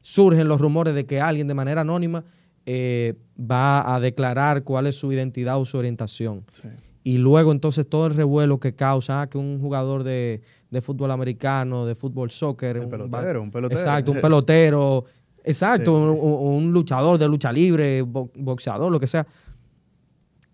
[0.00, 2.24] surgen los rumores de que alguien de manera anónima
[2.64, 6.68] eh, va a declarar cuál es su identidad o su orientación Sí.
[7.04, 10.40] y luego entonces todo el revuelo que causa ah, que un jugador de,
[10.76, 13.80] de fútbol americano, de fútbol soccer, un pelotero, un pelotero.
[13.80, 15.04] exacto, un pelotero,
[15.42, 16.18] exacto, Sí.
[16.20, 19.26] un, luchador de lucha libre, bo- boxeador, lo que sea.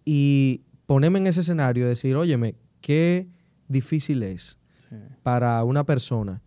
[0.05, 3.27] Y ponerme en ese escenario y decir, óyeme, qué
[3.69, 4.59] difícil es
[4.89, 4.97] Sí.
[5.25, 6.41] para una persona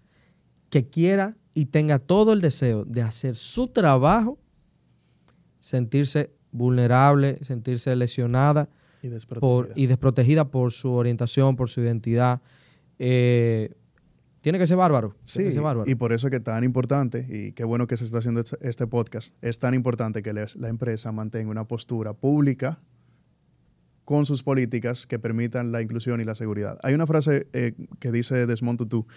[0.70, 4.38] que quiera y tenga todo el deseo de hacer su trabajo,
[5.60, 8.70] sentirse vulnerable, sentirse lesionada
[9.02, 9.74] Y por, desprotegida.
[9.76, 12.42] y desprotegida por su orientación, por su identidad.
[13.00, 13.74] Eh,
[14.42, 15.16] tiene que ser bárbaro.
[15.26, 15.90] tiene que Sí, ser bárbaro.
[15.90, 18.58] y por eso es que tan importante, y qué bueno que se está haciendo este-
[18.62, 22.80] este podcast, es tan importante que la empresa mantenga una postura pública
[24.04, 26.78] con sus políticas que permitan la inclusión y la seguridad.
[26.84, 29.08] Hay una frase eh, que dice Desmond Tutu,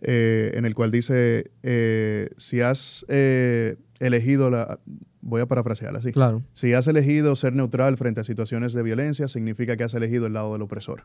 [0.00, 4.78] eh, en el cual dice, eh, si has elegido la...
[5.20, 6.10] Voy a parafrasearla así.
[6.12, 10.26] Claro, Si has elegido ser neutral frente a situaciones de violencia, significa que has elegido
[10.26, 11.04] el lado del opresor.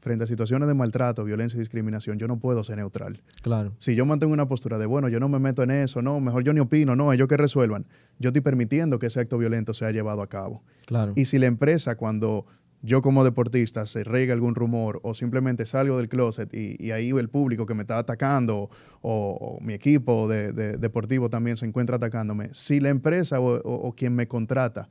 [0.00, 3.20] Frente a situaciones de maltrato, violencia y discriminación, yo no puedo ser neutral.
[3.42, 3.72] claro.
[3.78, 6.44] Si yo mantengo una postura de, bueno, yo no me meto en eso, no, mejor
[6.44, 7.84] yo ni opino, no, ellos que resuelvan,
[8.18, 10.62] yo estoy permitiendo que ese acto violento sea llevado a cabo.
[10.86, 11.12] Claro.
[11.16, 12.46] Y si la empresa, cuando
[12.80, 17.10] yo como deportista se rega algún rumor o simplemente salgo del closet y, y ahí
[17.10, 18.70] el público que me está atacando
[19.02, 23.56] o, o mi equipo de, de- deportivo también se encuentra atacándome, si la empresa o,
[23.56, 24.88] o- o quien me contrata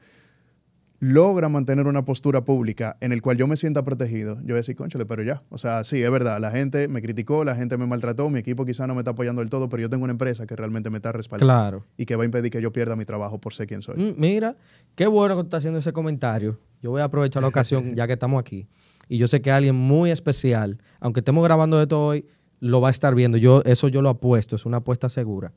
[1.00, 4.58] logra mantener una postura pública en el cual yo me sienta protegido, yo voy a
[4.58, 5.42] decir, conchale, pero ya.
[5.50, 8.66] O sea, sí, es verdad, la gente me criticó, la gente me maltrató, mi equipo
[8.66, 10.98] quizá no me está apoyando del todo, pero yo tengo una empresa que realmente me
[10.98, 11.86] está respaldando Claro.
[11.98, 13.96] y que va a impedir que yo pierda mi trabajo por ser quien soy.
[13.96, 14.56] Mm, Mira,
[14.96, 16.60] qué bueno que tú estás haciendo ese comentario.
[16.82, 18.68] Yo voy a aprovechar la ocasión ya que estamos aquí.
[19.08, 22.26] Y yo sé que alguien muy especial, aunque estemos grabando esto hoy,
[22.60, 23.38] lo va a estar viendo.
[23.38, 25.54] Yo, eso yo lo apuesto, es una apuesta segura.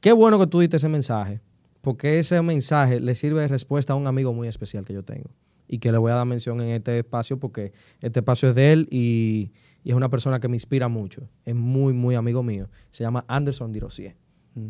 [0.00, 1.40] Qué bueno que tú diste ese mensaje,
[1.82, 5.30] porque ese mensaje le sirve de respuesta a un amigo muy especial que yo tengo.
[5.68, 8.72] Y que le voy a dar mención en este espacio porque este espacio es de
[8.72, 9.52] él y,
[9.84, 11.28] y es una persona que me inspira mucho.
[11.44, 12.68] Es muy, muy amigo mío.
[12.90, 14.16] Se llama Anderson Dirosier.
[14.54, 14.68] Mm.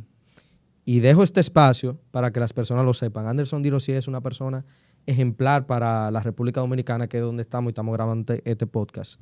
[0.85, 3.27] Y dejo este espacio para que las personas lo sepan.
[3.27, 4.65] Anderson Dirosier es una persona
[5.07, 9.21] ejemplar para la República Dominicana, que es donde estamos y estamos grabando este, este podcast.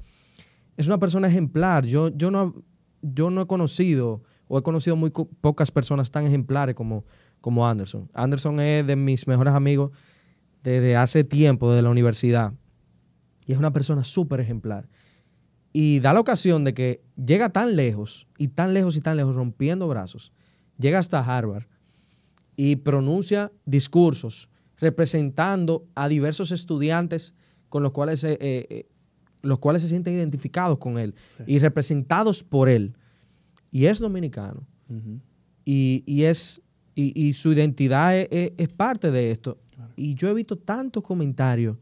[0.76, 1.84] Es una persona ejemplar.
[1.86, 2.54] Yo, yo, no,
[3.02, 7.04] yo no he conocido o he conocido muy pocas personas tan ejemplares como,
[7.40, 8.10] como Anderson.
[8.14, 9.90] Anderson es de mis mejores amigos
[10.62, 12.52] desde hace tiempo, de la universidad.
[13.46, 14.88] Y es una persona súper ejemplar.
[15.72, 19.34] Y da la ocasión de que llega tan lejos, y tan lejos y tan lejos,
[19.36, 20.32] rompiendo brazos,
[20.78, 21.64] llega hasta Harvard
[22.56, 27.34] y pronuncia discursos representando a diversos estudiantes
[27.68, 28.38] con los cuales se, eh,
[28.70, 28.88] eh,
[29.42, 31.44] los cuales se sienten identificados con él Sí.
[31.46, 32.94] y representados por él.
[33.70, 34.66] Y es dominicano.
[35.64, 36.60] Y, y es,
[36.94, 39.58] y, y su identidad es, es- es parte de esto.
[39.96, 41.76] Y yo he visto tantos comentarios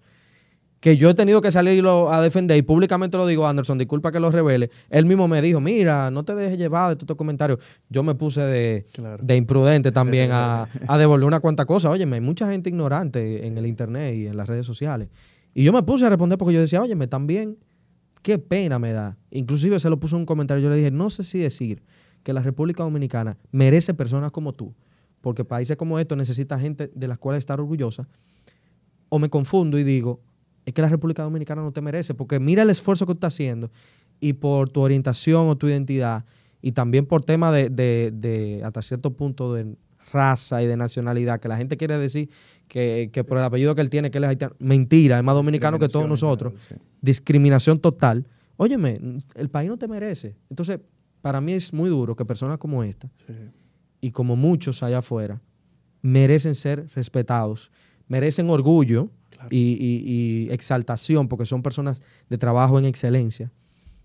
[0.80, 4.20] que yo he tenido que salirlo a defender y públicamente lo digo, Anderson, disculpa que
[4.20, 4.70] lo revele.
[4.90, 7.58] Él mismo me dijo, mira, no te dejes llevar de todos estos comentarios.
[7.88, 9.22] Yo me puse de, Claro.
[9.24, 11.90] de imprudente también a, a devolver una cuanta cosa.
[11.90, 15.08] Óyeme, hay mucha gente ignorante en el internet y en las redes sociales.
[15.52, 17.56] Y yo me puse a responder porque yo decía, óyeme, también,
[18.22, 19.16] qué pena me da.
[19.32, 20.62] Inclusive se lo puso en un comentario.
[20.62, 21.82] Yo le dije, no sé si decir
[22.22, 24.74] que la República Dominicana merece personas como tú,
[25.20, 28.08] porque países como estos necesitan gente de las cuales estar orgullosa,
[29.08, 30.20] o me confundo y digo,
[30.66, 33.34] es que la República Dominicana no te merece, porque mira el esfuerzo que tú estás
[33.34, 33.70] haciendo
[34.20, 36.24] y por tu orientación o tu identidad,
[36.60, 39.76] y también por tema de, de- de, hasta cierto punto, de
[40.12, 42.28] raza y de nacionalidad, que la gente quiere decir
[42.66, 44.54] que, que por el apellido que él tiene, que él es haitiano.
[44.58, 46.54] Mentira, es más dominicano que todos nosotros.
[47.00, 48.26] Discriminación total.
[48.56, 48.98] Óyeme,
[49.36, 50.34] el país no te merece.
[50.50, 50.80] Entonces,
[51.20, 53.08] para mí es muy duro que personas como esta
[54.00, 55.40] y como muchos allá afuera
[56.02, 57.70] merecen ser respetados,
[58.06, 59.10] merecen orgullo
[59.50, 63.52] y, exaltación porque son personas de trabajo en excelencia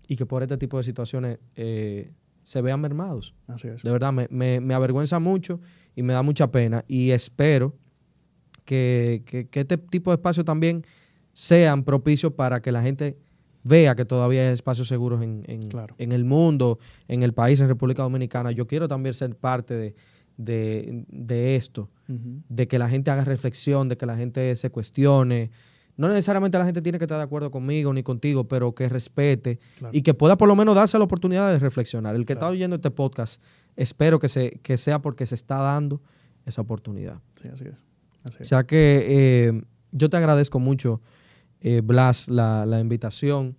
[0.06, 3.34] y que por este tipo de situaciones eh, se vean mermados.
[3.82, 5.60] De verdad, me, avergüenza mucho
[5.96, 7.74] y me da mucha pena y espero
[8.64, 10.82] que, este tipo de espacios también
[11.32, 13.18] sean propicios para que la gente
[13.64, 18.02] vea que todavía hay espacios seguros en, en, el mundo, en el país, en República
[18.02, 18.52] Dominicana.
[18.52, 19.94] Yo quiero también ser parte
[20.36, 25.50] de, esto, de que la gente haga reflexión, de que la gente se cuestione.
[25.96, 29.58] No necesariamente la gente tiene que estar de acuerdo conmigo ni contigo, pero que respete
[29.92, 32.14] y que pueda por lo menos darse la oportunidad de reflexionar.
[32.14, 33.40] El que está oyendo este podcast,
[33.76, 36.02] espero que, se, que sea porque se está dando
[36.44, 37.20] esa oportunidad.
[37.40, 38.40] Sí, así es.
[38.40, 39.62] O sea que eh,
[39.92, 41.00] yo te agradezco mucho
[41.64, 43.56] eh, Blas, la, invitación.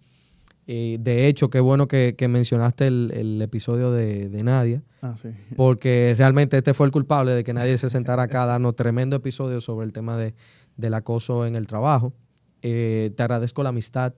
[0.68, 5.16] Eh, de hecho, qué bueno que, mencionaste el, episodio de, Nadia, ah,
[5.56, 9.60] porque realmente este fue el culpable de que nadie se sentara acá dando tremendo episodio
[9.60, 10.36] sobre el tema de,
[10.78, 12.14] del acoso en el trabajo.
[12.62, 14.14] Eh, te agradezco la amistad,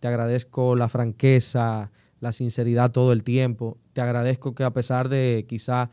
[0.00, 1.90] te agradezco la franqueza,
[2.20, 3.76] la sinceridad todo el tiempo.
[3.92, 5.90] Te agradezco que a pesar de quizá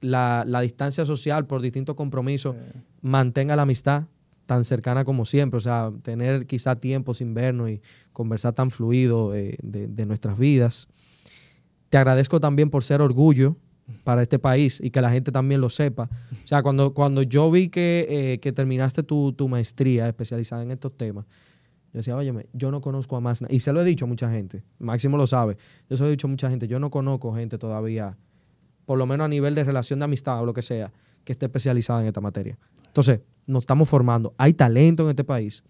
[0.00, 2.56] la, distancia social por distintos compromisos,
[3.02, 4.06] mantenga la amistad,
[4.46, 7.82] tan cercana como siempre, o sea, tener quizá tiempo sin vernos y
[8.12, 10.88] conversar tan fluido eh, de, nuestras vidas.
[11.90, 13.56] Te agradezco también por ser orgullo
[14.04, 16.08] para este país y que la gente también lo sepa.
[16.44, 21.26] O sea, cuando, cuando yo vi que, eh, terminaste tu, maestría especializada en estos temas,
[21.92, 24.30] yo decía, oye, yo no conozco a más, y se lo he dicho a mucha
[24.30, 25.56] gente, Máximo lo sabe,
[25.88, 28.16] yo se lo he dicho a mucha gente, yo no conozco gente todavía,
[28.84, 30.92] por lo menos a nivel de relación de amistad o lo que sea,
[31.24, 32.58] que esté especializada en esta materia.
[32.96, 34.34] Entonces, nos estamos formando.
[34.38, 35.62] Hay talento en este país.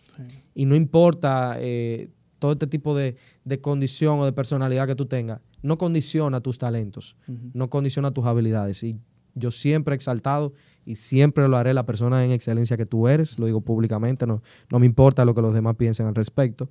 [0.54, 2.08] Y no importa eh,
[2.38, 3.16] todo este tipo de,
[3.60, 7.16] condición o de personalidad que tú tengas, no condiciona tus talentos,
[7.52, 8.80] no condiciona tus habilidades.
[8.84, 9.00] Y
[9.34, 10.52] yo siempre he exaltado
[10.84, 14.40] y siempre lo haré la persona en excelencia que tú eres, lo digo públicamente, no,
[14.70, 16.70] no me importa lo que los demás piensen al respecto.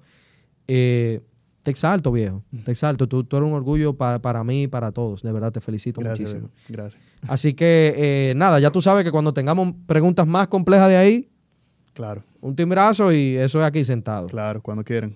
[0.70, 1.22] Eh,
[1.66, 2.43] te exalto, viejo.
[2.63, 3.07] Te exalto.
[3.07, 5.24] Tú, tú eres un orgullo para, para mí y para todos.
[5.24, 6.51] De verdad, te felicito muchísimo.
[6.70, 7.01] Gracias.
[7.28, 11.30] Así que, eh, nada, ya tú sabes que cuando tengamos preguntas más complejas de ahí,
[11.93, 12.24] claro.
[12.39, 14.28] un timbrazo y eso es aquí sentado.
[14.28, 15.16] Claro, cuando quieran.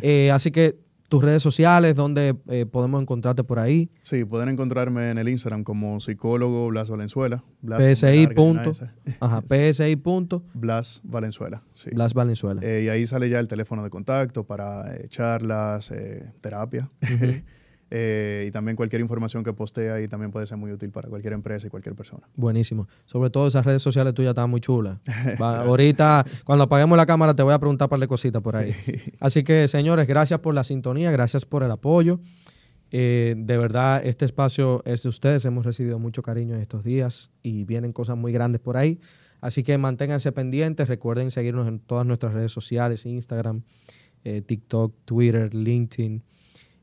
[0.00, 0.76] Eh, así que
[1.08, 3.90] tus redes sociales, donde eh, podemos encontrarte por ahí.
[4.02, 7.42] Sí, pueden encontrarme en el Instagram como psicólogo Blas Valenzuela.
[7.62, 8.28] PSI.
[8.28, 8.72] Punto,
[9.20, 9.96] ajá, PSI.
[9.96, 10.42] Punto.
[10.54, 11.62] Blas Valenzuela.
[11.74, 11.90] Sí.
[11.90, 12.60] Blas Valenzuela.
[12.62, 15.92] Eh, y ahí sale ya el teléfono de contacto para eh, charlas,
[16.40, 16.90] terapia.
[17.90, 21.32] Eh, y también cualquier información que postee ahí también puede ser muy útil para cualquier
[21.32, 22.28] empresa y cualquier persona.
[22.36, 22.86] Buenísimo.
[23.06, 24.98] Sobre todo esas redes sociales tuyas están muy chulas.
[25.38, 28.74] ahorita, cuando apaguemos la cámara, te voy a preguntar un par de cositas por ahí.
[29.20, 32.20] Así que, señores, gracias por la sintonía, gracias por el apoyo.
[32.90, 35.44] Eh, de verdad, este espacio es de ustedes.
[35.44, 39.00] Hemos recibido mucho cariño en estos días y vienen cosas muy grandes por ahí.
[39.40, 40.88] Así que manténganse pendientes.
[40.88, 43.62] Recuerden seguirnos en todas nuestras redes sociales: Instagram,
[44.24, 46.22] eh, TikTok, Twitter, LinkedIn.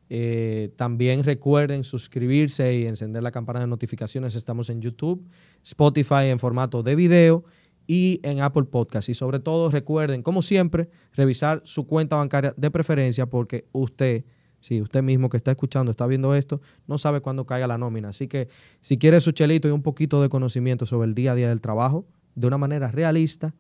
[0.10, 4.36] Eh, también recuerden suscribirse y encender la campana de notificaciones.
[4.36, 5.28] Estamos en YouTube,
[5.64, 7.44] Spotify en formato de video
[7.88, 9.10] y en Apple Podcast.
[9.10, 14.26] Y sobre todo recuerden, como siempre, revisar su cuenta bancaria de preferencia porque usted,
[14.60, 18.10] si usted mismo que está escuchando, está viendo esto, no sabe cuándo caiga la nómina.
[18.10, 18.48] Así que
[18.82, 21.62] si quiere su chelito y un poquito de conocimiento sobre el día a día del
[21.62, 23.56] trabajo, de una manera realista,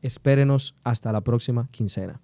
[0.00, 2.20] espérenos hasta la próxima quincena.